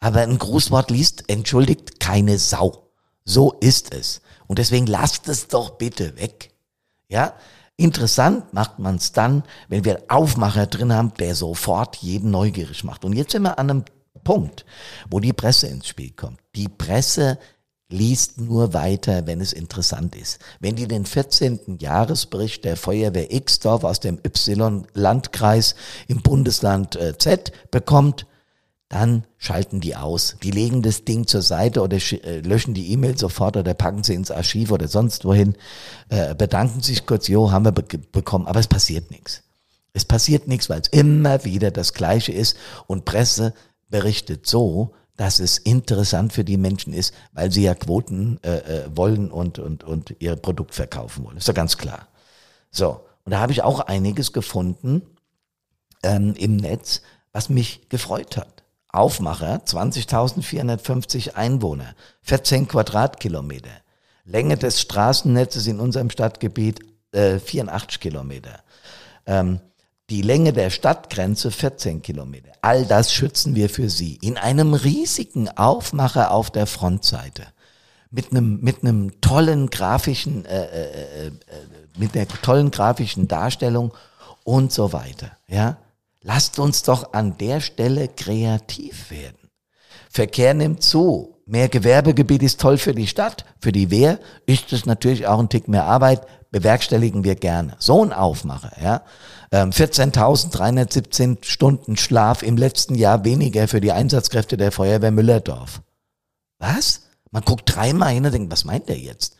Aber 0.00 0.20
ein 0.20 0.38
Grußwort 0.38 0.90
liest, 0.90 1.24
entschuldigt, 1.28 2.00
keine 2.00 2.38
Sau. 2.38 2.90
So 3.24 3.52
ist 3.60 3.94
es. 3.94 4.20
Und 4.48 4.58
deswegen 4.58 4.86
lasst 4.86 5.28
es 5.28 5.48
doch 5.48 5.70
bitte 5.78 6.16
weg. 6.18 6.50
Ja, 7.08 7.34
Interessant 7.80 8.52
macht 8.52 8.78
man 8.78 8.96
es 8.96 9.12
dann, 9.12 9.42
wenn 9.68 9.86
wir 9.86 9.96
einen 9.96 10.10
Aufmacher 10.10 10.66
drin 10.66 10.92
haben, 10.92 11.14
der 11.18 11.34
sofort 11.34 11.96
jeden 11.96 12.30
neugierig 12.30 12.84
macht. 12.84 13.06
Und 13.06 13.14
jetzt 13.14 13.32
sind 13.32 13.40
wir 13.40 13.58
an 13.58 13.70
einem 13.70 13.84
Punkt, 14.22 14.66
wo 15.10 15.18
die 15.18 15.32
Presse 15.32 15.68
ins 15.68 15.88
Spiel 15.88 16.10
kommt. 16.10 16.40
Die 16.54 16.68
Presse 16.68 17.38
liest 17.88 18.38
nur 18.38 18.74
weiter, 18.74 19.26
wenn 19.26 19.40
es 19.40 19.54
interessant 19.54 20.14
ist. 20.14 20.40
Wenn 20.60 20.76
die 20.76 20.88
den 20.88 21.06
14. 21.06 21.78
Jahresbericht 21.80 22.66
der 22.66 22.76
Feuerwehr 22.76 23.28
Xdorf 23.28 23.82
aus 23.84 23.98
dem 23.98 24.18
Y-Landkreis 24.26 25.74
im 26.06 26.20
Bundesland 26.20 26.96
äh, 26.96 27.16
Z 27.16 27.50
bekommt, 27.70 28.26
dann 28.90 29.24
schalten 29.38 29.80
die 29.80 29.94
aus. 29.94 30.36
Die 30.42 30.50
legen 30.50 30.82
das 30.82 31.04
Ding 31.04 31.26
zur 31.26 31.42
Seite 31.42 31.80
oder 31.80 31.96
äh, 31.96 32.40
löschen 32.40 32.74
die 32.74 32.92
E-Mail 32.92 33.16
sofort 33.16 33.56
oder 33.56 33.72
packen 33.72 34.02
sie 34.02 34.14
ins 34.14 34.32
Archiv 34.32 34.72
oder 34.72 34.88
sonst 34.88 35.24
wohin, 35.24 35.54
äh, 36.08 36.34
bedanken 36.34 36.80
sich 36.82 37.06
kurz, 37.06 37.28
jo, 37.28 37.52
haben 37.52 37.64
wir 37.64 37.72
be 37.72 37.84
bekommen, 37.98 38.48
aber 38.48 38.58
es 38.58 38.66
passiert 38.66 39.12
nichts. 39.12 39.44
Es 39.92 40.04
passiert 40.04 40.48
nichts, 40.48 40.68
weil 40.68 40.80
es 40.80 40.88
immer 40.88 41.44
wieder 41.44 41.70
das 41.70 41.94
Gleiche 41.94 42.32
ist 42.32 42.56
und 42.88 43.04
Presse 43.04 43.54
berichtet 43.88 44.46
so, 44.46 44.92
dass 45.16 45.38
es 45.38 45.58
interessant 45.58 46.32
für 46.32 46.44
die 46.44 46.56
Menschen 46.56 46.92
ist, 46.92 47.14
weil 47.32 47.52
sie 47.52 47.62
ja 47.62 47.76
Quoten 47.76 48.40
äh, 48.42 48.56
äh 48.56 48.90
wollen 48.92 49.30
und, 49.30 49.60
und, 49.60 49.84
und 49.84 50.16
ihr 50.18 50.34
Produkt 50.34 50.74
verkaufen 50.74 51.24
wollen. 51.24 51.36
Ist 51.36 51.46
ja 51.46 51.54
ganz 51.54 51.76
klar. 51.78 52.08
So, 52.72 53.04
und 53.24 53.30
da 53.30 53.38
habe 53.38 53.52
ich 53.52 53.62
auch 53.62 53.80
einiges 53.80 54.32
gefunden 54.32 55.02
ähm, 56.02 56.34
im 56.36 56.56
Netz, 56.56 57.02
was 57.32 57.50
mich 57.50 57.88
gefreut 57.88 58.36
hat. 58.36 58.59
Aufmacher 58.92 59.62
20.450 59.64 61.34
Einwohner, 61.34 61.94
14 62.22 62.68
Quadratkilometer. 62.68 63.70
Länge 64.24 64.56
des 64.56 64.80
Straßennetzes 64.80 65.66
in 65.66 65.80
unserem 65.80 66.10
Stadtgebiet 66.10 66.80
äh, 67.12 67.38
84 67.38 68.00
Kilometer. 68.00 68.60
Ähm, 69.26 69.60
die 70.10 70.22
Länge 70.22 70.52
der 70.52 70.70
Stadtgrenze 70.70 71.50
14 71.50 72.02
Kilometer. 72.02 72.50
All 72.62 72.84
das 72.84 73.12
schützen 73.12 73.54
wir 73.54 73.70
für 73.70 73.88
Sie 73.88 74.16
in 74.16 74.36
einem 74.36 74.74
riesigen 74.74 75.48
Aufmacher 75.48 76.32
auf 76.32 76.50
der 76.50 76.66
Frontseite 76.66 77.46
mit 78.10 78.32
einem 78.32 78.60
mit 78.60 78.82
einem 78.82 79.20
tollen 79.20 79.70
grafischen 79.70 80.44
äh, 80.44 80.64
äh, 80.64 81.26
äh, 81.26 81.30
mit 81.96 82.16
einer 82.16 82.26
tollen 82.26 82.70
grafischen 82.70 83.28
Darstellung 83.28 83.94
und 84.42 84.72
so 84.72 84.92
weiter. 84.92 85.30
Ja, 85.46 85.76
Lasst 86.22 86.58
uns 86.58 86.82
doch 86.82 87.12
an 87.12 87.38
der 87.38 87.60
Stelle 87.60 88.08
kreativ 88.08 89.10
werden. 89.10 89.50
Verkehr 90.10 90.54
nimmt 90.54 90.82
zu. 90.82 91.36
Mehr 91.46 91.68
Gewerbegebiet 91.68 92.42
ist 92.42 92.60
toll 92.60 92.78
für 92.78 92.94
die 92.94 93.06
Stadt. 93.06 93.44
Für 93.60 93.72
die 93.72 93.90
Wehr 93.90 94.18
ist 94.46 94.72
es 94.72 94.86
natürlich 94.86 95.26
auch 95.26 95.38
ein 95.38 95.48
Tick 95.48 95.66
mehr 95.66 95.84
Arbeit. 95.84 96.26
Bewerkstelligen 96.50 97.24
wir 97.24 97.36
gerne. 97.36 97.76
So 97.78 98.04
ein 98.04 98.12
Aufmacher, 98.12 98.72
ja. 98.82 99.02
14.317 99.52 101.22
ähm, 101.22 101.38
Stunden 101.42 101.96
Schlaf 101.96 102.42
im 102.42 102.56
letzten 102.56 102.94
Jahr 102.94 103.24
weniger 103.24 103.66
für 103.66 103.80
die 103.80 103.90
Einsatzkräfte 103.90 104.56
der 104.56 104.70
Feuerwehr 104.70 105.10
Müllerdorf. 105.10 105.82
Was? 106.58 107.02
Man 107.32 107.42
guckt 107.42 107.74
dreimal 107.74 108.12
hin 108.12 108.26
und 108.26 108.32
denkt, 108.32 108.52
was 108.52 108.64
meint 108.64 108.88
der 108.88 108.98
jetzt? 108.98 109.36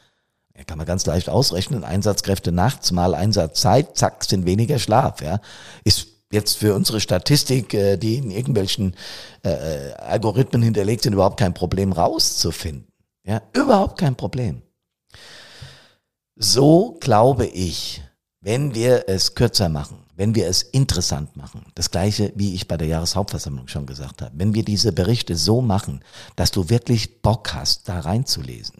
Ja, 0.56 0.64
kann 0.64 0.78
man 0.78 0.86
ganz 0.86 1.06
leicht 1.06 1.28
ausrechnen. 1.28 1.84
Einsatzkräfte 1.84 2.50
nachts 2.50 2.90
mal 2.90 3.14
Einsatzzeit, 3.14 3.96
zack, 3.96 4.24
sind 4.24 4.46
weniger 4.46 4.78
Schlaf, 4.78 5.22
ja. 5.22 5.40
Ist 5.84 6.08
jetzt 6.32 6.58
für 6.58 6.74
unsere 6.74 7.00
Statistik, 7.00 7.74
äh, 7.74 7.96
die 7.96 8.16
in 8.16 8.30
irgendwelchen 8.30 8.94
äh, 9.44 9.50
äh, 9.50 9.92
Algorithmen 9.94 10.62
hinterlegt 10.62 11.02
sind, 11.02 11.12
überhaupt 11.12 11.38
kein 11.38 11.54
Problem 11.54 11.92
rauszufinden. 11.92 12.86
Ja, 13.26 13.42
überhaupt 13.52 13.98
kein 13.98 14.16
Problem. 14.16 14.62
So 16.36 16.96
glaube 17.00 17.46
ich, 17.46 18.02
wenn 18.40 18.74
wir 18.74 19.04
es 19.08 19.34
kürzer 19.34 19.68
machen, 19.68 19.98
wenn 20.16 20.34
wir 20.34 20.48
es 20.48 20.62
interessant 20.62 21.36
machen, 21.36 21.66
das 21.74 21.90
gleiche 21.90 22.32
wie 22.34 22.54
ich 22.54 22.66
bei 22.66 22.76
der 22.76 22.88
Jahreshauptversammlung 22.88 23.68
schon 23.68 23.86
gesagt 23.86 24.22
habe, 24.22 24.32
wenn 24.38 24.54
wir 24.54 24.64
diese 24.64 24.92
Berichte 24.92 25.36
so 25.36 25.60
machen, 25.60 26.02
dass 26.36 26.50
du 26.50 26.70
wirklich 26.70 27.20
Bock 27.20 27.52
hast, 27.52 27.88
da 27.88 28.00
reinzulesen, 28.00 28.76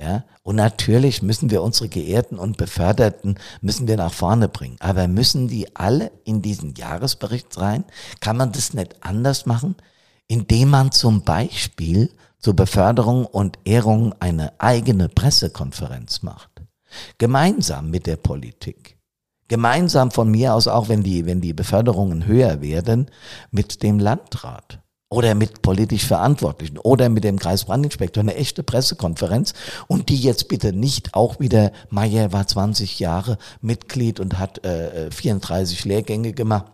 ja, 0.00 0.24
und 0.44 0.54
natürlich 0.56 1.22
müssen 1.22 1.50
wir 1.50 1.62
unsere 1.62 1.88
Geehrten 1.88 2.38
und 2.38 2.56
Beförderten 2.56 3.36
müssen 3.60 3.88
wir 3.88 3.96
nach 3.96 4.12
vorne 4.12 4.48
bringen. 4.48 4.76
Aber 4.78 5.08
müssen 5.08 5.48
die 5.48 5.74
alle 5.74 6.12
in 6.24 6.40
diesen 6.40 6.74
Jahresbericht 6.74 7.58
rein? 7.58 7.84
Kann 8.20 8.36
man 8.36 8.52
das 8.52 8.74
nicht 8.74 8.94
anders 9.00 9.44
machen? 9.44 9.74
Indem 10.28 10.70
man 10.70 10.92
zum 10.92 11.22
Beispiel 11.22 12.10
zur 12.38 12.54
Beförderung 12.54 13.26
und 13.26 13.58
Ehrung 13.64 14.14
eine 14.20 14.60
eigene 14.60 15.08
Pressekonferenz 15.08 16.22
macht. 16.22 16.62
Gemeinsam 17.18 17.90
mit 17.90 18.06
der 18.06 18.16
Politik. 18.16 18.98
Gemeinsam 19.48 20.12
von 20.12 20.30
mir 20.30 20.54
aus 20.54 20.68
auch, 20.68 20.88
wenn 20.88 21.02
die, 21.02 21.26
wenn 21.26 21.40
die 21.40 21.54
Beförderungen 21.54 22.26
höher 22.26 22.60
werden, 22.60 23.10
mit 23.50 23.82
dem 23.82 23.98
Landrat 23.98 24.80
oder 25.10 25.34
mit 25.34 25.62
politisch 25.62 26.04
Verantwortlichen. 26.04 26.78
Oder 26.78 27.08
mit 27.08 27.24
dem 27.24 27.38
Kreisbrandinspektor. 27.38 28.22
Eine 28.22 28.34
echte 28.34 28.62
Pressekonferenz. 28.62 29.54
Und 29.86 30.08
die 30.10 30.18
jetzt 30.18 30.48
bitte 30.48 30.72
nicht 30.72 31.14
auch 31.14 31.40
wieder, 31.40 31.72
Meyer 31.90 32.32
war 32.32 32.46
20 32.46 33.00
Jahre 33.00 33.38
Mitglied 33.60 34.20
und 34.20 34.38
hat 34.38 34.64
äh, 34.64 35.10
34 35.10 35.84
Lehrgänge 35.84 36.32
gemacht, 36.32 36.66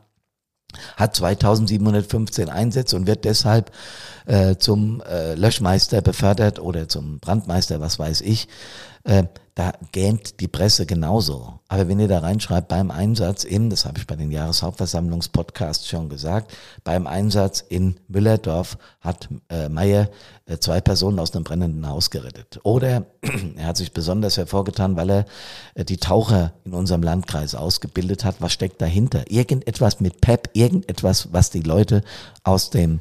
hat 0.97 1.15
2715 1.15 2.49
Einsätze 2.49 2.97
und 2.97 3.07
wird 3.07 3.25
deshalb 3.25 3.71
äh, 4.27 4.57
zum 4.57 5.01
äh, 5.03 5.35
Löschmeister 5.37 6.01
befördert 6.01 6.59
oder 6.59 6.89
zum 6.89 7.21
Brandmeister, 7.21 7.81
was 7.81 8.01
weiß 8.01 8.23
ich. 8.23 8.49
Äh, 9.05 9.25
da 9.55 9.73
gähnt 9.93 10.41
die 10.41 10.49
Presse 10.49 10.85
genauso. 10.85 11.61
Aber 11.69 11.87
wenn 11.87 12.01
ihr 12.01 12.09
da 12.09 12.19
reinschreibt, 12.19 12.67
beim 12.67 12.91
Einsatz 12.91 13.45
in, 13.45 13.71
das 13.71 13.85
habe 13.85 13.99
ich 13.99 14.07
bei 14.07 14.17
den 14.17 14.33
Jahreshauptversammlungspodcasts 14.33 15.89
schon 15.89 16.09
gesagt, 16.09 16.53
beim 16.83 17.07
Einsatz 17.07 17.61
in 17.61 18.01
Müllerdorf 18.09 18.77
hat 19.01 19.29
äh, 19.51 19.69
Meyer 19.69 20.09
äh, 20.47 20.59
zwei 20.59 20.81
Personen 20.81 21.21
aus 21.21 21.35
einem 21.35 21.45
brennenden 21.45 21.89
Haus 21.89 22.11
gerettet. 22.11 22.59
Oder 22.65 23.05
er 23.57 23.67
hat 23.67 23.77
sich 23.77 23.93
besonders 23.93 24.39
hervorgetan, 24.39 24.97
weil 24.97 25.11
er 25.11 25.25
äh, 25.75 25.85
die 25.85 25.99
Taucher 25.99 26.55
in 26.65 26.75
unserem 26.75 27.05
Landkreis 27.05 27.55
ausgebildet 27.55 28.25
hat. 28.25 28.37
Was 28.41 28.53
steckt 28.53 28.83
dahinter? 28.83 29.31
Irgendetwas 29.31 30.01
mit 30.01 30.21
PEP, 30.21 30.51
irgendetwas, 30.55 31.29
was 31.33 31.51
die 31.51 31.63
Leute 31.63 32.03
aus 32.43 32.71
dem 32.71 33.01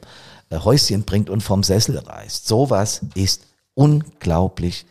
äh, 0.52 0.60
Häuschen 0.60 1.02
bringt 1.04 1.32
und 1.32 1.42
vom 1.42 1.64
Sessel 1.64 1.98
reißt. 1.98 2.48
Sowas 2.48 3.02
ist 3.16 3.48
unglaublich 3.74 4.86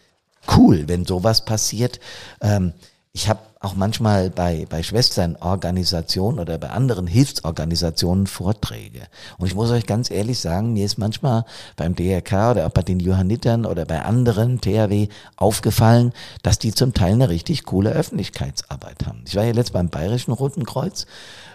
cool, 0.56 0.84
wenn 0.88 1.04
sowas 1.04 1.44
passiert. 1.44 2.00
Ähm, 2.40 2.72
ich 3.14 3.28
habe 3.28 3.40
auch 3.60 3.74
manchmal 3.74 4.30
bei, 4.30 4.66
bei 4.68 4.82
Schwesternorganisationen 4.82 6.40
oder 6.40 6.56
bei 6.58 6.70
anderen 6.70 7.06
Hilfsorganisationen 7.06 8.26
Vorträge. 8.26 9.02
Und 9.38 9.46
ich 9.46 9.54
muss 9.54 9.70
euch 9.70 9.86
ganz 9.86 10.10
ehrlich 10.10 10.40
sagen, 10.40 10.72
mir 10.72 10.86
ist 10.86 10.98
manchmal 10.98 11.44
beim 11.76 11.94
DRK 11.94 12.52
oder 12.52 12.66
auch 12.66 12.70
bei 12.70 12.82
den 12.82 13.00
Johannitern 13.00 13.66
oder 13.66 13.84
bei 13.84 14.02
anderen 14.02 14.60
THW 14.60 15.08
aufgefallen, 15.36 16.12
dass 16.42 16.58
die 16.58 16.72
zum 16.72 16.94
Teil 16.94 17.12
eine 17.12 17.28
richtig 17.28 17.64
coole 17.64 17.90
Öffentlichkeitsarbeit 17.90 19.06
haben. 19.06 19.22
Ich 19.26 19.36
war 19.36 19.44
ja 19.44 19.52
letzt 19.52 19.74
beim 19.74 19.90
Bayerischen 19.90 20.32
Roten 20.32 20.64
Kreuz, 20.64 21.06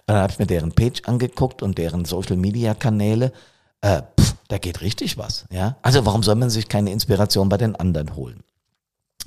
und 0.08 0.14
dann 0.14 0.22
habe 0.22 0.32
ich 0.32 0.40
mir 0.40 0.48
deren 0.48 0.72
Page 0.72 1.02
angeguckt 1.06 1.62
und 1.62 1.78
deren 1.78 2.06
Social-Media-Kanäle. 2.06 3.34
Äh, 3.82 4.04
da 4.48 4.58
geht 4.58 4.80
richtig 4.80 5.18
was. 5.18 5.46
Ja? 5.52 5.76
Also 5.82 6.06
warum 6.06 6.24
soll 6.24 6.36
man 6.36 6.50
sich 6.50 6.70
keine 6.70 6.92
Inspiration 6.94 7.50
bei 7.50 7.58
den 7.58 7.76
anderen 7.76 8.16
holen? 8.16 8.42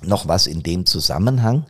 Noch 0.02 0.28
was 0.28 0.46
in 0.46 0.62
dem 0.62 0.86
Zusammenhang. 0.86 1.66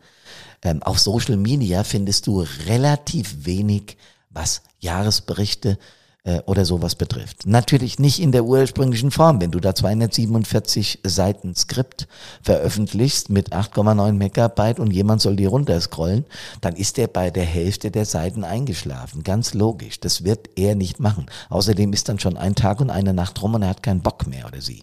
Ähm, 0.63 0.83
auf 0.83 0.99
Social 0.99 1.37
Media 1.37 1.85
findest 1.85 2.27
du 2.27 2.45
relativ 2.67 3.47
wenig, 3.47 3.97
was 4.31 4.63
Jahresberichte 4.81 5.79
äh, 6.25 6.41
oder 6.47 6.65
sowas 6.65 6.97
betrifft. 6.97 7.47
Natürlich 7.47 7.99
nicht 7.99 8.21
in 8.21 8.33
der 8.33 8.45
ursprünglichen 8.45 9.11
Form. 9.11 9.41
Wenn 9.41 9.51
du 9.51 9.61
da 9.61 9.75
247 9.75 11.01
Seiten 11.05 11.55
Skript 11.55 12.09
veröffentlichst 12.43 13.31
mit 13.31 13.53
8,9 13.53 14.13
Megabyte 14.13 14.81
und 14.81 14.93
jemand 14.93 15.23
soll 15.23 15.37
die 15.37 15.47
runterscrollen, 15.47 16.27
dann 16.61 16.77
ist 16.77 16.99
er 16.99 17.09
bei 17.09 17.31
der 17.31 17.45
Hälfte 17.45 17.91
der 17.91 18.05
Seiten 18.05 18.45
eingeschlafen. 18.45 19.23
Ganz 19.23 19.55
logisch. 19.55 20.01
Das 20.01 20.25
wird 20.25 20.51
er 20.57 20.75
nicht 20.75 21.01
machen. 21.01 21.27
Außerdem 21.49 21.93
ist 21.93 22.09
dann 22.09 22.19
schon 22.19 22.37
ein 22.37 22.55
Tag 22.55 22.81
und 22.81 22.91
eine 22.91 23.15
Nacht 23.15 23.41
rum 23.43 23.55
und 23.55 23.63
er 23.63 23.71
hat 23.71 23.83
keinen 23.83 24.03
Bock 24.03 24.27
mehr 24.27 24.47
oder 24.47 24.61
sie. 24.61 24.83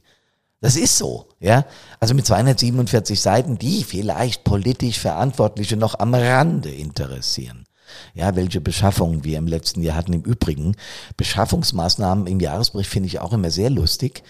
Das 0.60 0.76
ist 0.76 0.98
so, 0.98 1.30
ja. 1.40 1.66
Also 2.00 2.14
mit 2.16 2.26
247 2.26 3.22
Seiten, 3.22 3.58
die 3.58 3.84
vielleicht 3.84 4.44
politisch 4.44 5.00
Verantwortliche 5.00 5.78
noch 5.78 6.00
am 6.00 6.14
Rande 6.14 6.72
interessieren 6.72 7.68
ja, 8.14 8.36
welche 8.36 8.62
Beschaffungen 8.62 9.24
wir 9.24 9.38
im 9.38 9.48
letzten 9.48 9.82
Jahr 9.82 9.96
hatten. 9.96 10.14
Im 10.14 10.24
Übrigen, 10.24 10.76
Beschaffungsmaßnahmen 11.16 12.28
im 12.28 12.40
Jahresbericht 12.40 12.90
finde 12.90 13.08
ich 13.08 13.20
auch 13.20 13.34
immer 13.34 13.52
sehr 13.52 13.70
lustig. 13.70 14.24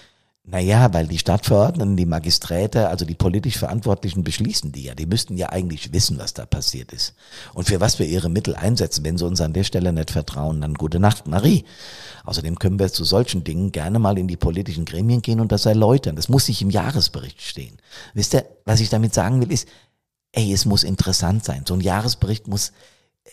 Naja, 0.49 0.93
weil 0.93 1.07
die 1.07 1.19
Stadtverordneten, 1.19 1.97
die 1.97 2.05
Magisträte, 2.05 2.87
also 2.87 3.03
die 3.03 3.15
politisch 3.15 3.57
Verantwortlichen 3.57 4.23
beschließen 4.23 4.71
die 4.71 4.83
ja. 4.83 4.95
Die 4.95 5.05
müssten 5.05 5.35
ja 5.35 5.49
eigentlich 5.49 5.91
wissen, 5.91 6.17
was 6.19 6.33
da 6.33 6.45
passiert 6.45 6.93
ist. 6.93 7.15
Und 7.53 7.67
für 7.67 7.81
was 7.81 7.99
wir 7.99 8.05
ihre 8.05 8.29
Mittel 8.29 8.55
einsetzen. 8.55 9.03
Wenn 9.03 9.17
sie 9.17 9.25
uns 9.25 9.41
an 9.41 9.51
der 9.51 9.65
Stelle 9.65 9.91
nicht 9.91 10.09
vertrauen, 10.09 10.61
dann 10.61 10.75
gute 10.75 11.01
Nacht, 11.01 11.27
Marie. 11.27 11.65
Außerdem 12.23 12.59
können 12.59 12.79
wir 12.79 12.87
zu 12.93 13.03
solchen 13.03 13.43
Dingen 13.43 13.73
gerne 13.73 13.99
mal 13.99 14.17
in 14.17 14.29
die 14.29 14.37
politischen 14.37 14.85
Gremien 14.85 15.21
gehen 15.21 15.41
und 15.41 15.51
das 15.51 15.65
erläutern. 15.65 16.15
Das 16.15 16.29
muss 16.29 16.47
nicht 16.47 16.61
im 16.61 16.69
Jahresbericht 16.69 17.41
stehen. 17.41 17.77
Wisst 18.13 18.33
ihr, 18.33 18.45
was 18.63 18.79
ich 18.79 18.87
damit 18.87 19.13
sagen 19.13 19.41
will, 19.41 19.51
ist, 19.51 19.67
ey, 20.31 20.53
es 20.53 20.63
muss 20.63 20.85
interessant 20.85 21.43
sein. 21.43 21.65
So 21.67 21.73
ein 21.73 21.81
Jahresbericht 21.81 22.47
muss 22.47 22.71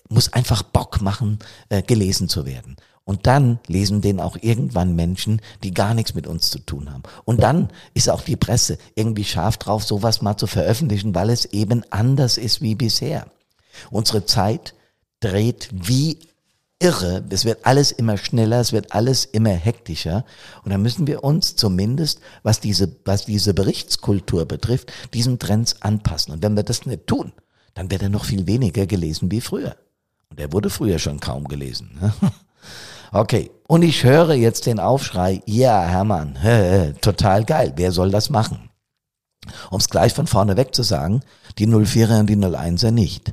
muss 0.08 0.32
einfach 0.32 0.62
Bock 0.62 1.00
machen, 1.00 1.38
äh, 1.68 1.82
gelesen 1.82 2.28
zu 2.28 2.46
werden. 2.46 2.76
Und 3.04 3.26
dann 3.26 3.58
lesen 3.66 4.00
den 4.00 4.18
auch 4.18 4.36
irgendwann 4.40 4.96
Menschen, 4.96 5.42
die 5.62 5.74
gar 5.74 5.92
nichts 5.92 6.14
mit 6.14 6.26
uns 6.26 6.50
zu 6.50 6.58
tun 6.58 6.90
haben. 6.90 7.02
Und 7.24 7.42
dann 7.42 7.68
ist 7.92 8.08
auch 8.08 8.22
die 8.22 8.36
Presse 8.36 8.78
irgendwie 8.94 9.24
scharf 9.24 9.58
drauf, 9.58 9.84
sowas 9.84 10.22
mal 10.22 10.38
zu 10.38 10.46
veröffentlichen, 10.46 11.14
weil 11.14 11.28
es 11.28 11.44
eben 11.46 11.84
anders 11.90 12.38
ist 12.38 12.62
wie 12.62 12.74
bisher. 12.74 13.26
Unsere 13.90 14.24
Zeit 14.24 14.74
dreht 15.20 15.68
wie 15.72 16.18
irre. 16.78 17.24
Es 17.28 17.44
wird 17.44 17.66
alles 17.66 17.92
immer 17.92 18.16
schneller, 18.16 18.60
es 18.60 18.72
wird 18.72 18.92
alles 18.92 19.26
immer 19.26 19.50
hektischer. 19.50 20.24
Und 20.64 20.70
da 20.70 20.78
müssen 20.78 21.06
wir 21.06 21.24
uns 21.24 21.56
zumindest, 21.56 22.20
was 22.42 22.60
diese, 22.60 22.96
was 23.04 23.26
diese 23.26 23.52
Berichtskultur 23.52 24.46
betrifft, 24.46 24.92
diesen 25.12 25.38
Trends 25.38 25.82
anpassen. 25.82 26.32
Und 26.32 26.42
wenn 26.42 26.56
wir 26.56 26.62
das 26.62 26.86
nicht 26.86 27.06
tun, 27.06 27.32
dann 27.74 27.90
wird 27.90 28.02
er 28.02 28.08
noch 28.08 28.24
viel 28.24 28.46
weniger 28.46 28.86
gelesen 28.86 29.30
wie 29.30 29.40
früher. 29.40 29.76
Und 30.30 30.40
er 30.40 30.52
wurde 30.52 30.70
früher 30.70 30.98
schon 30.98 31.20
kaum 31.20 31.48
gelesen. 31.48 31.98
Okay, 33.14 33.52
und 33.68 33.82
ich 33.82 34.02
höre 34.02 34.34
jetzt 34.34 34.66
den 34.66 34.80
Aufschrei, 34.80 35.40
ja, 35.46 35.84
Hermann, 35.84 36.36
total 37.00 37.44
geil, 37.44 37.72
wer 37.76 37.92
soll 37.92 38.10
das 38.10 38.28
machen? 38.28 38.70
Um 39.70 39.78
es 39.78 39.88
gleich 39.88 40.12
von 40.12 40.26
vorne 40.26 40.56
weg 40.56 40.74
zu 40.74 40.82
sagen, 40.82 41.20
die 41.56 41.68
04er 41.68 42.18
und 42.18 42.26
die 42.26 42.36
01er 42.36 42.90
nicht. 42.90 43.32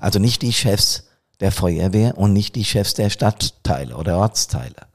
Also 0.00 0.18
nicht 0.18 0.40
die 0.40 0.54
Chefs 0.54 1.08
der 1.40 1.52
Feuerwehr 1.52 2.16
und 2.16 2.32
nicht 2.32 2.56
die 2.56 2.64
Chefs 2.64 2.94
der 2.94 3.10
Stadtteile 3.10 3.98
oder 3.98 4.16
Ortsteile. 4.16 4.86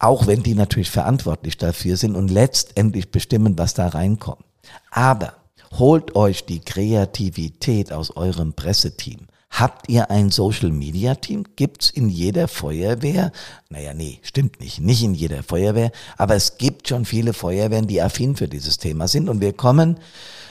Auch 0.00 0.26
wenn 0.26 0.42
die 0.42 0.56
natürlich 0.56 0.90
verantwortlich 0.90 1.56
dafür 1.56 1.96
sind 1.96 2.16
und 2.16 2.32
letztendlich 2.32 3.12
bestimmen, 3.12 3.56
was 3.56 3.72
da 3.72 3.86
reinkommt. 3.86 4.44
Aber 4.90 5.34
holt 5.78 6.16
euch 6.16 6.44
die 6.44 6.58
Kreativität 6.58 7.92
aus 7.92 8.16
eurem 8.16 8.54
Presseteam. 8.54 9.28
Habt 9.50 9.88
ihr 9.88 10.10
ein 10.10 10.30
Social 10.30 10.70
Media 10.70 11.14
Team? 11.14 11.44
Gibt's 11.56 11.90
in 11.90 12.08
jeder 12.08 12.48
Feuerwehr? 12.48 13.32
Naja, 13.70 13.94
nee, 13.94 14.20
stimmt 14.22 14.60
nicht. 14.60 14.80
Nicht 14.80 15.02
in 15.02 15.14
jeder 15.14 15.42
Feuerwehr. 15.42 15.90
Aber 16.16 16.34
es 16.34 16.58
gibt 16.58 16.88
schon 16.88 17.04
viele 17.04 17.32
Feuerwehren, 17.32 17.86
die 17.86 18.00
affin 18.02 18.36
für 18.36 18.46
dieses 18.46 18.78
Thema 18.78 19.08
sind. 19.08 19.28
Und 19.28 19.40
wir 19.40 19.52
kommen 19.52 19.98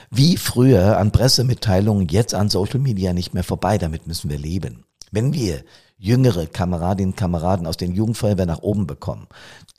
wie 0.10 0.38
früher 0.38 0.98
an 0.98 1.12
Pressemitteilungen 1.12 2.08
jetzt 2.10 2.34
an 2.34 2.50
Social 2.50 2.80
Media 2.80 3.14
nicht 3.14 3.34
mehr 3.34 3.44
vorbei. 3.44 3.78
Damit 3.78 4.08
müssen 4.08 4.30
wir 4.30 4.40
leben. 4.40 4.84
Wenn 5.12 5.34
wir 5.34 5.64
jüngere 5.98 6.46
Kameradinnen 6.46 7.14
und 7.14 7.18
Kameraden 7.18 7.66
aus 7.66 7.78
den 7.78 7.94
Jugendfeuerwehren 7.94 8.50
nach 8.50 8.62
oben 8.62 8.88
bekommen, 8.88 9.28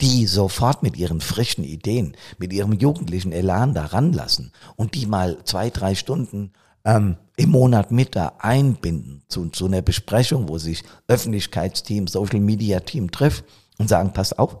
die 0.01 0.25
sofort 0.27 0.83
mit 0.83 0.97
ihren 0.97 1.21
frischen 1.21 1.63
Ideen, 1.63 2.15
mit 2.37 2.51
ihrem 2.51 2.73
jugendlichen 2.73 3.31
Elan 3.31 3.73
da 3.73 3.85
ranlassen 3.85 4.51
und 4.75 4.95
die 4.95 5.05
mal 5.05 5.37
zwei, 5.43 5.69
drei 5.69 5.95
Stunden 5.95 6.51
ähm, 6.89 7.17
im 7.37 7.51
Monat 7.51 7.91
mit 7.91 8.15
da 8.15 8.33
einbinden 8.39 9.23
zu, 9.27 9.47
zu 9.49 9.65
einer 9.65 9.81
Besprechung, 9.81 10.49
wo 10.49 10.57
sich 10.57 10.83
Öffentlichkeitsteam, 11.07 12.07
Social 12.07 12.39
Media 12.39 12.79
Team 12.79 13.11
trifft 13.11 13.45
und 13.77 13.87
sagen, 13.87 14.11
passt 14.11 14.39
auf, 14.39 14.57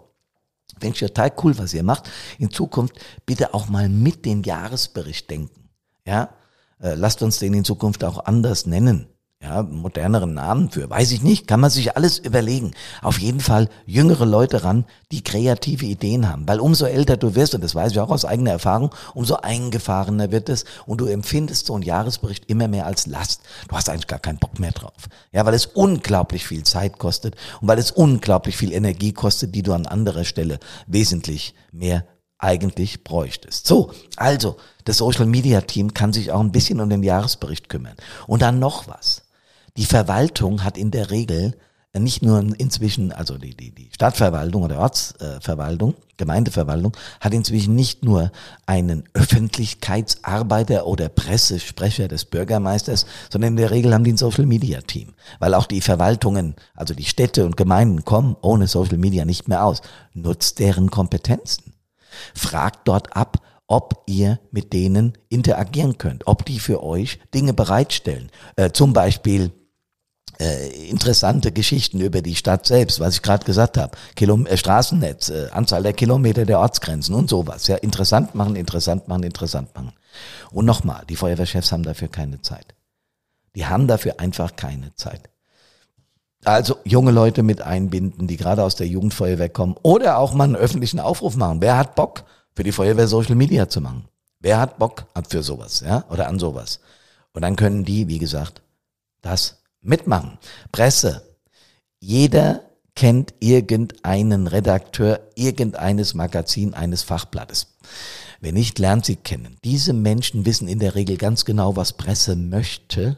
finde 0.79 0.95
ich 0.95 0.99
total 0.99 1.31
cool, 1.43 1.57
was 1.57 1.73
ihr 1.73 1.83
macht. 1.83 2.09
In 2.37 2.51
Zukunft 2.51 2.99
bitte 3.25 3.53
auch 3.53 3.67
mal 3.67 3.89
mit 3.89 4.25
den 4.25 4.43
Jahresbericht 4.43 5.29
denken. 5.29 5.69
Ja, 6.05 6.29
äh, 6.79 6.93
lasst 6.93 7.21
uns 7.21 7.39
den 7.39 7.53
in 7.53 7.65
Zukunft 7.65 8.03
auch 8.03 8.25
anders 8.25 8.65
nennen 8.65 9.07
ja, 9.41 9.63
moderneren 9.63 10.33
Namen 10.33 10.69
für, 10.69 10.89
weiß 10.89 11.11
ich 11.11 11.21
nicht, 11.21 11.47
kann 11.47 11.61
man 11.61 11.69
sich 11.69 11.95
alles 11.95 12.19
überlegen. 12.19 12.71
Auf 13.01 13.19
jeden 13.19 13.39
Fall 13.39 13.69
jüngere 13.85 14.25
Leute 14.25 14.65
ran, 14.65 14.83
die 15.13 15.23
kreative 15.23 15.85
Ideen 15.85 16.27
haben, 16.27 16.45
weil 16.45 16.59
umso 16.59 16.85
älter 16.85 17.15
du 17.15 17.35
wirst, 17.35 17.55
und 17.55 17.63
das 17.63 17.73
weiß 17.73 17.93
ich 17.93 17.99
auch 17.99 18.09
aus 18.09 18.25
eigener 18.25 18.51
Erfahrung, 18.51 18.93
umso 19.13 19.35
eingefahrener 19.35 20.31
wird 20.31 20.49
es 20.49 20.65
und 20.85 20.99
du 20.99 21.05
empfindest 21.05 21.67
so 21.67 21.73
einen 21.73 21.83
Jahresbericht 21.83 22.49
immer 22.49 22.67
mehr 22.67 22.85
als 22.85 23.07
Last. 23.07 23.41
Du 23.69 23.75
hast 23.77 23.89
eigentlich 23.89 24.07
gar 24.07 24.19
keinen 24.19 24.39
Bock 24.39 24.59
mehr 24.59 24.71
drauf. 24.71 25.07
Ja, 25.31 25.45
weil 25.45 25.53
es 25.53 25.67
unglaublich 25.67 26.45
viel 26.45 26.63
Zeit 26.63 26.99
kostet 26.99 27.35
und 27.61 27.69
weil 27.69 27.79
es 27.79 27.91
unglaublich 27.91 28.57
viel 28.57 28.73
Energie 28.73 29.13
kostet, 29.13 29.55
die 29.55 29.63
du 29.63 29.71
an 29.71 29.85
anderer 29.85 30.25
Stelle 30.25 30.59
wesentlich 30.85 31.55
mehr 31.71 32.05
eigentlich 32.39 33.03
bräuchtest. 33.05 33.67
So, 33.67 33.91
also, 34.17 34.57
das 34.83 34.97
Social 34.97 35.25
Media 35.25 35.61
Team 35.61 35.93
kann 35.93 36.13
sich 36.13 36.31
auch 36.31 36.39
ein 36.39 36.51
bisschen 36.51 36.81
um 36.81 36.89
den 36.89 37.03
Jahresbericht 37.03 37.69
kümmern. 37.69 37.95
Und 38.27 38.41
dann 38.41 38.59
noch 38.59 38.87
was. 38.87 39.28
Die 39.79 39.85
Verwaltung 39.85 40.65
hat 40.65 40.77
in 40.77 40.91
der 40.91 41.09
Regel 41.09 41.55
nicht 41.97 42.21
nur 42.21 42.43
inzwischen, 42.57 43.13
also 43.13 43.37
die, 43.37 43.55
die, 43.55 43.73
die 43.73 43.89
Stadtverwaltung 43.93 44.63
oder 44.63 44.79
Ortsverwaltung, 44.79 45.95
Gemeindeverwaltung, 46.17 46.91
hat 47.21 47.33
inzwischen 47.33 47.75
nicht 47.75 48.03
nur 48.03 48.33
einen 48.65 49.05
Öffentlichkeitsarbeiter 49.13 50.85
oder 50.85 51.07
Pressesprecher 51.07 52.09
des 52.09 52.25
Bürgermeisters, 52.25 53.05
sondern 53.31 53.51
in 53.51 53.55
der 53.55 53.71
Regel 53.71 53.93
haben 53.93 54.03
die 54.03 54.11
ein 54.11 54.17
Social 54.17 54.45
Media 54.45 54.81
Team. 54.81 55.13
Weil 55.39 55.53
auch 55.53 55.65
die 55.65 55.79
Verwaltungen, 55.79 56.55
also 56.75 56.93
die 56.93 57.05
Städte 57.05 57.45
und 57.45 57.55
Gemeinden 57.55 58.03
kommen 58.03 58.35
ohne 58.41 58.67
Social 58.67 58.97
Media 58.97 59.23
nicht 59.23 59.47
mehr 59.47 59.63
aus. 59.63 59.81
Nutzt 60.13 60.59
deren 60.59 60.91
Kompetenzen. 60.91 61.71
Fragt 62.35 62.85
dort 62.89 63.15
ab, 63.15 63.37
ob 63.65 64.03
ihr 64.07 64.41
mit 64.51 64.73
denen 64.73 65.13
interagieren 65.29 65.97
könnt, 65.97 66.27
ob 66.27 66.43
die 66.43 66.59
für 66.59 66.83
euch 66.83 67.19
Dinge 67.33 67.53
bereitstellen. 67.53 68.29
Äh, 68.57 68.71
zum 68.71 68.91
Beispiel 68.91 69.53
äh, 70.39 70.89
interessante 70.89 71.51
Geschichten 71.51 71.99
über 71.99 72.21
die 72.21 72.35
Stadt 72.35 72.65
selbst, 72.65 72.99
was 72.99 73.15
ich 73.15 73.21
gerade 73.21 73.45
gesagt 73.45 73.77
habe, 73.77 73.97
Kilom 74.15 74.45
äh, 74.45 74.57
Straßennetz, 74.57 75.29
äh, 75.29 75.49
Anzahl 75.51 75.83
der 75.83 75.93
Kilometer 75.93 76.45
der 76.45 76.59
Ortsgrenzen 76.59 77.13
und 77.13 77.29
sowas. 77.29 77.67
Ja, 77.67 77.75
interessant 77.75 78.35
machen, 78.35 78.55
interessant 78.55 79.07
machen, 79.07 79.23
interessant 79.23 79.75
machen. 79.75 79.93
Und 80.51 80.65
nochmal, 80.65 81.03
die 81.09 81.15
Feuerwehrchefs 81.15 81.71
haben 81.71 81.83
dafür 81.83 82.07
keine 82.07 82.41
Zeit. 82.41 82.73
Die 83.55 83.65
haben 83.65 83.87
dafür 83.87 84.19
einfach 84.19 84.55
keine 84.55 84.95
Zeit. 84.95 85.29
Also 86.45 86.77
junge 86.85 87.11
Leute 87.11 87.43
mit 87.43 87.61
einbinden, 87.61 88.27
die 88.27 88.37
gerade 88.37 88.63
aus 88.63 88.75
der 88.75 88.87
Jugendfeuerwehr 88.87 89.49
kommen 89.49 89.75
oder 89.83 90.17
auch 90.17 90.33
mal 90.33 90.45
einen 90.45 90.55
öffentlichen 90.55 91.01
Aufruf 91.01 91.35
machen. 91.35 91.61
Wer 91.61 91.77
hat 91.77 91.95
Bock 91.95 92.23
für 92.55 92.63
die 92.63 92.71
Feuerwehr 92.71 93.07
Social 93.07 93.35
Media 93.35 93.67
zu 93.67 93.81
machen? 93.81 94.05
Wer 94.39 94.59
hat 94.59 94.79
Bock 94.79 95.05
für 95.27 95.43
sowas, 95.43 95.81
ja, 95.81 96.05
oder 96.09 96.27
an 96.27 96.39
sowas? 96.39 96.79
Und 97.33 97.41
dann 97.41 97.57
können 97.57 97.83
die, 97.83 98.07
wie 98.07 98.19
gesagt, 98.19 98.61
das 99.21 99.58
mitmachen. 99.81 100.37
Presse. 100.71 101.37
Jeder 101.99 102.63
kennt 102.95 103.33
irgendeinen 103.39 104.47
Redakteur 104.47 105.21
irgendeines 105.35 106.13
Magazin, 106.13 106.73
eines 106.73 107.03
Fachblattes. 107.03 107.77
Wer 108.41 108.51
nicht, 108.53 108.79
lernt 108.79 109.05
sie 109.05 109.15
kennen. 109.15 109.57
Diese 109.63 109.93
Menschen 109.93 110.45
wissen 110.45 110.67
in 110.67 110.79
der 110.79 110.95
Regel 110.95 111.17
ganz 111.17 111.45
genau, 111.45 111.75
was 111.75 111.93
Presse 111.93 112.35
möchte, 112.35 113.17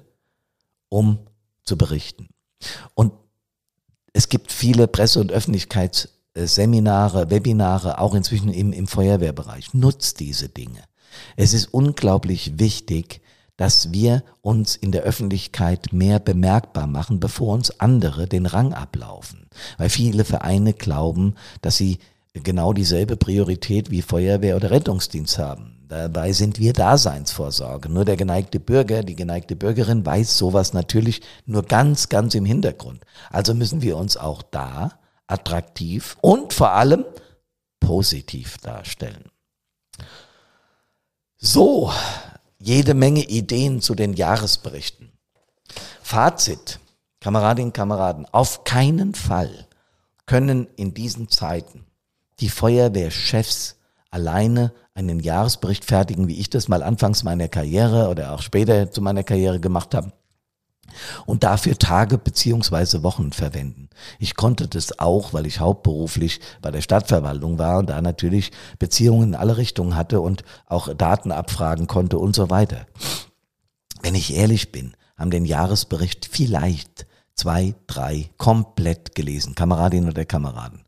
um 0.89 1.19
zu 1.63 1.78
berichten. 1.78 2.30
Und 2.95 3.13
es 4.13 4.30
gibt 4.30 4.52
viele 4.52 4.88
Presse- 4.88 5.21
und 5.21 5.32
Öffentlichkeitsseminare, 5.32 7.30
Webinare, 7.30 8.00
auch 8.00 8.13
inzwischen 8.13 8.50
im, 8.50 8.74
im 8.74 8.88
Feuerwehrbereich. 8.88 9.74
Nutzt 9.74 10.19
diese 10.19 10.50
Dinge. 10.50 10.84
Es 11.36 11.54
ist 11.54 11.74
unglaublich 11.74 12.60
wichtig, 12.60 13.21
dass 13.58 13.92
wir 13.92 14.24
uns 14.42 14.76
in 14.76 14.92
der 14.92 15.04
Öffentlichkeit 15.04 15.94
mehr 15.94 16.20
bemerkbar 16.20 16.88
machen, 16.88 17.20
bevor 17.20 17.54
uns 17.54 17.80
andere 17.80 18.28
den 18.28 18.46
Rang 18.46 18.74
ablaufen. 18.74 19.48
Weil 19.78 19.90
viele 19.90 20.26
Vereine 20.26 20.74
glauben, 20.74 21.36
dass 21.62 21.78
sie 21.78 22.00
genau 22.34 22.74
dieselbe 22.74 23.18
Priorität 23.18 23.92
wie 23.92 24.02
Feuerwehr 24.02 24.56
oder 24.56 24.72
Rettungsdienst 24.72 25.38
haben. 25.38 25.78
Dabei 25.88 26.32
sind 26.32 26.58
wir 26.58 26.72
Daseinsvorsorge. 26.72 27.90
Nur 27.90 28.06
der 28.06 28.16
geneigte 28.16 28.62
Bürger, 28.62 29.04
die 29.04 29.16
geneigte 29.16 29.58
Bürgerin 29.58 30.06
weiß 30.06 30.38
sowas 30.38 30.72
natürlich 30.72 31.22
nur 31.46 31.64
ganz, 31.64 32.08
ganz 32.08 32.34
im 32.34 32.46
Hintergrund. 32.46 33.04
Also 33.30 33.54
müssen 33.54 33.82
wir 33.82 33.98
uns 33.98 34.16
auch 34.16 34.42
da 34.42 34.94
attraktiv 35.28 36.16
und 36.22 36.54
vor 36.54 36.72
allem 36.72 37.04
positiv 37.82 38.58
darstellen. 38.60 39.26
So, 41.38 41.92
jede 42.62 42.93
Menge 42.93 43.24
Ideen 43.24 43.82
zu 43.82 43.95
den 43.95 44.13
Jahresberichten. 44.13 45.12
Fazit, 46.02 46.80
Kameradinnen, 47.19 47.74
Kameraden, 47.74 48.26
auf 48.32 48.63
keinen 48.63 49.13
Fall 49.13 49.67
können 50.26 50.67
in 50.76 50.93
diesen 50.93 51.30
Zeiten 51.30 51.86
die 52.39 52.50
Feuerwehrchefs 52.50 53.76
alleine 54.10 54.74
einen 54.93 55.19
Jahresbericht 55.19 55.86
fertigen, 55.86 56.28
wie 56.28 56.39
ich 56.39 56.50
das 56.50 56.67
mal 56.67 56.84
anfangs 56.84 57.24
meiner 57.24 57.47
Karriere 57.47 58.10
oder 58.10 58.34
auch 58.34 58.41
später 58.41 58.91
zu 58.91 59.02
meiner 59.02 59.24
Karriere 59.24 59.60
gemacht 59.60 59.93
habe 59.93 60.12
und 61.25 61.43
dafür 61.43 61.77
Tage 61.77 62.17
beziehungsweise 62.17 63.04
Wochen 63.04 63.32
verwenden. 63.32 63.89
Ich 64.19 64.36
konnte 64.36 64.67
das 64.67 64.99
auch, 64.99 65.34
weil 65.34 65.45
ich 65.45 65.60
hauptberuflich 65.60 66.39
bei 66.62 66.71
der 66.71 66.82
Stadtverwaltung 66.82 67.58
war 67.60 67.80
und 67.80 67.89
da 67.89 68.01
natürlich 68.01 68.51
Beziehungen 68.80 69.30
in 69.30 69.36
alle 69.36 69.58
Richtungen 69.58 69.95
hatte 69.95 70.21
und 70.21 70.43
auch 70.65 70.93
Daten 70.93 71.32
abfragen 71.32 71.88
konnte 71.88 72.17
und 72.17 72.36
so 72.36 72.49
weiter. 72.49 72.86
Wenn 74.01 74.15
ich 74.15 74.34
ehrlich 74.34 74.71
bin, 74.71 74.93
haben 75.17 75.32
den 75.32 75.45
Jahresbericht 75.45 76.27
vielleicht 76.32 77.06
zwei, 77.36 77.75
drei 77.88 78.30
komplett 78.38 79.15
gelesen, 79.15 79.56
Kameradinnen 79.56 80.10
oder 80.10 80.25
Kameraden. 80.25 80.84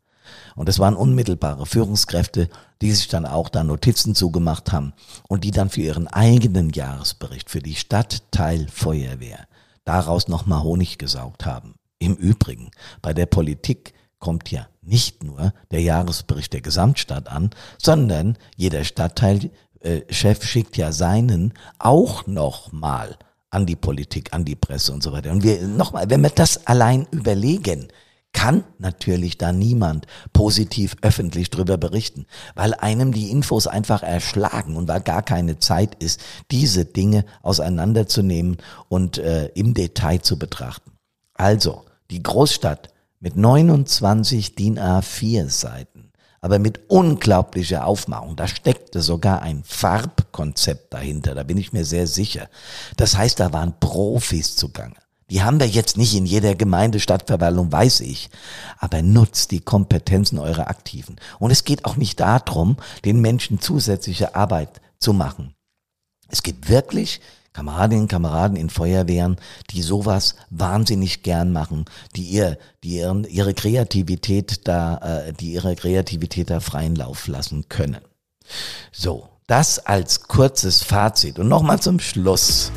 Und 0.56 0.68
es 0.68 0.78
waren 0.78 0.96
unmittelbare 0.96 1.66
Führungskräfte, 1.66 2.48
die 2.80 2.92
sich 2.92 3.08
dann 3.08 3.26
auch 3.26 3.48
da 3.48 3.64
Notizen 3.64 4.14
zugemacht 4.14 4.72
haben 4.72 4.92
und 5.28 5.44
die 5.44 5.50
dann 5.50 5.70
für 5.70 5.80
ihren 5.80 6.08
eigenen 6.08 6.70
Jahresbericht 6.70 7.50
für 7.50 7.60
die 7.60 7.74
Stadtteilfeuerwehr 7.74 9.46
daraus 9.84 10.28
nochmal 10.28 10.62
Honig 10.62 10.98
gesaugt 10.98 11.46
haben. 11.46 11.74
Im 11.98 12.14
Übrigen, 12.14 12.70
bei 13.02 13.12
der 13.12 13.26
Politik 13.26 13.94
kommt 14.18 14.50
ja 14.50 14.66
nicht 14.82 15.22
nur 15.22 15.52
der 15.70 15.82
Jahresbericht 15.82 16.52
der 16.52 16.60
Gesamtstadt 16.60 17.28
an, 17.28 17.50
sondern 17.80 18.36
jeder 18.56 18.84
Stadtteilchef 18.84 19.50
äh, 19.82 20.42
schickt 20.42 20.76
ja 20.76 20.92
seinen 20.92 21.52
auch 21.78 22.26
nochmal 22.26 23.16
an 23.50 23.66
die 23.66 23.76
Politik, 23.76 24.32
an 24.32 24.44
die 24.44 24.56
Presse 24.56 24.92
und 24.92 25.02
so 25.02 25.12
weiter. 25.12 25.30
Und 25.30 25.42
wir 25.42 25.62
nochmal, 25.62 26.10
wenn 26.10 26.22
wir 26.22 26.30
das 26.30 26.66
allein 26.66 27.06
überlegen, 27.10 27.88
kann 28.34 28.64
natürlich 28.78 29.38
da 29.38 29.52
niemand 29.52 30.06
positiv 30.34 30.96
öffentlich 31.00 31.48
drüber 31.48 31.78
berichten, 31.78 32.26
weil 32.54 32.74
einem 32.74 33.12
die 33.12 33.30
Infos 33.30 33.66
einfach 33.66 34.02
erschlagen 34.02 34.76
und 34.76 34.88
weil 34.88 35.00
gar 35.00 35.22
keine 35.22 35.58
Zeit 35.58 35.94
ist, 36.02 36.20
diese 36.50 36.84
Dinge 36.84 37.24
auseinanderzunehmen 37.42 38.58
und 38.90 39.16
äh, 39.16 39.46
im 39.54 39.72
Detail 39.72 40.20
zu 40.20 40.38
betrachten. 40.38 40.90
Also, 41.32 41.84
die 42.10 42.22
Großstadt 42.22 42.90
mit 43.20 43.36
29 43.36 44.54
DIN 44.54 44.78
A4 44.78 45.48
Seiten, 45.48 46.12
aber 46.42 46.58
mit 46.58 46.90
unglaublicher 46.90 47.86
Aufmachung. 47.86 48.36
Da 48.36 48.46
steckte 48.46 49.00
sogar 49.00 49.40
ein 49.40 49.64
Farbkonzept 49.64 50.92
dahinter, 50.92 51.34
da 51.34 51.42
bin 51.42 51.56
ich 51.56 51.72
mir 51.72 51.86
sehr 51.86 52.06
sicher. 52.06 52.50
Das 52.98 53.16
heißt, 53.16 53.40
da 53.40 53.54
waren 53.54 53.80
Profis 53.80 54.54
zugange. 54.56 54.96
Die 55.30 55.42
haben 55.42 55.58
wir 55.58 55.66
jetzt 55.66 55.96
nicht 55.96 56.14
in 56.14 56.26
jeder 56.26 56.54
Gemeinde, 56.54 57.00
Stadtverwaltung, 57.00 57.72
weiß 57.72 58.00
ich. 58.00 58.30
Aber 58.78 59.02
nutzt 59.02 59.50
die 59.50 59.60
Kompetenzen 59.60 60.38
eurer 60.38 60.68
Aktiven. 60.68 61.16
Und 61.38 61.50
es 61.50 61.64
geht 61.64 61.84
auch 61.84 61.96
nicht 61.96 62.20
darum, 62.20 62.76
den 63.04 63.20
Menschen 63.20 63.60
zusätzliche 63.60 64.34
Arbeit 64.34 64.80
zu 64.98 65.12
machen. 65.12 65.54
Es 66.28 66.42
gibt 66.42 66.68
wirklich 66.68 67.20
Kameradinnen, 67.54 68.08
Kameraden 68.08 68.56
in 68.56 68.68
Feuerwehren, 68.68 69.36
die 69.70 69.82
sowas 69.82 70.34
wahnsinnig 70.50 71.22
gern 71.22 71.52
machen, 71.52 71.84
die 72.16 72.24
ihr, 72.24 72.58
die 72.82 72.96
ihren, 72.96 73.24
ihre 73.24 73.54
Kreativität 73.54 74.66
da, 74.66 74.96
äh, 75.28 75.32
die 75.32 75.52
ihre 75.52 75.76
Kreativität 75.76 76.50
da 76.50 76.58
freien 76.58 76.96
Lauf 76.96 77.28
lassen 77.28 77.68
können. 77.68 78.00
So, 78.90 79.28
das 79.46 79.78
als 79.78 80.22
kurzes 80.24 80.82
Fazit. 80.82 81.38
Und 81.38 81.48
nochmal 81.48 81.80
zum 81.80 82.00
Schluss 82.00 82.72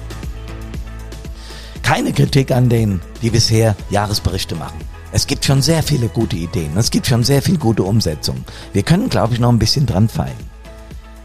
keine 1.87 2.11
Kritik 2.11 2.51
an 2.51 2.67
denen, 2.67 2.99
die 3.21 3.29
bisher 3.29 3.73
Jahresberichte 3.89 4.55
machen. 4.55 4.77
Es 5.13 5.25
gibt 5.25 5.45
schon 5.45 5.61
sehr 5.61 5.81
viele 5.81 6.09
gute 6.09 6.35
Ideen. 6.35 6.75
Es 6.75 6.91
gibt 6.91 7.07
schon 7.07 7.23
sehr 7.23 7.41
viel 7.41 7.57
gute 7.57 7.83
Umsetzung. 7.83 8.43
Wir 8.73 8.83
können, 8.83 9.09
glaube 9.09 9.33
ich, 9.33 9.39
noch 9.39 9.47
ein 9.47 9.57
bisschen 9.57 9.85
dran 9.85 10.09
feilen. 10.09 10.35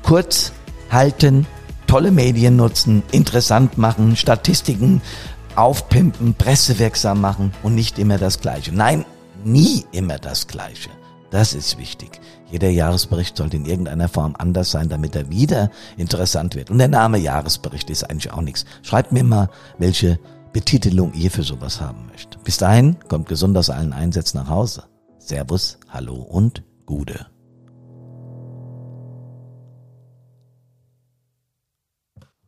Kurz 0.04 0.52
halten, 0.88 1.48
tolle 1.88 2.12
Medien 2.12 2.54
nutzen, 2.54 3.02
interessant 3.10 3.76
machen, 3.76 4.14
Statistiken 4.14 5.02
aufpimpen, 5.56 6.34
pressewirksam 6.34 7.20
machen 7.20 7.50
und 7.64 7.74
nicht 7.74 7.98
immer 7.98 8.18
das 8.18 8.38
Gleiche. 8.40 8.72
Nein, 8.72 9.04
nie 9.42 9.84
immer 9.90 10.18
das 10.18 10.46
Gleiche. 10.46 10.90
Das 11.32 11.54
ist 11.54 11.76
wichtig. 11.76 12.20
Jeder 12.52 12.70
Jahresbericht 12.70 13.36
sollte 13.36 13.56
in 13.56 13.64
irgendeiner 13.64 14.08
Form 14.08 14.36
anders 14.38 14.70
sein, 14.70 14.88
damit 14.88 15.16
er 15.16 15.28
wieder 15.28 15.72
interessant 15.96 16.54
wird. 16.54 16.70
Und 16.70 16.78
der 16.78 16.86
Name 16.86 17.18
Jahresbericht 17.18 17.90
ist 17.90 18.08
eigentlich 18.08 18.32
auch 18.32 18.42
nichts. 18.42 18.64
Schreibt 18.82 19.10
mir 19.10 19.24
mal, 19.24 19.50
welche 19.78 20.20
Betitelung 20.52 21.12
ihr 21.14 21.30
für 21.30 21.42
sowas 21.42 21.80
haben 21.80 22.06
möchtet. 22.06 22.42
Bis 22.44 22.58
dahin 22.58 22.96
kommt 23.08 23.28
gesund 23.28 23.56
aus 23.56 23.70
allen 23.70 23.92
Einsätzen 23.92 24.38
nach 24.38 24.48
Hause. 24.48 24.84
Servus, 25.18 25.78
hallo 25.88 26.16
und 26.16 26.62
Gude. 26.84 27.31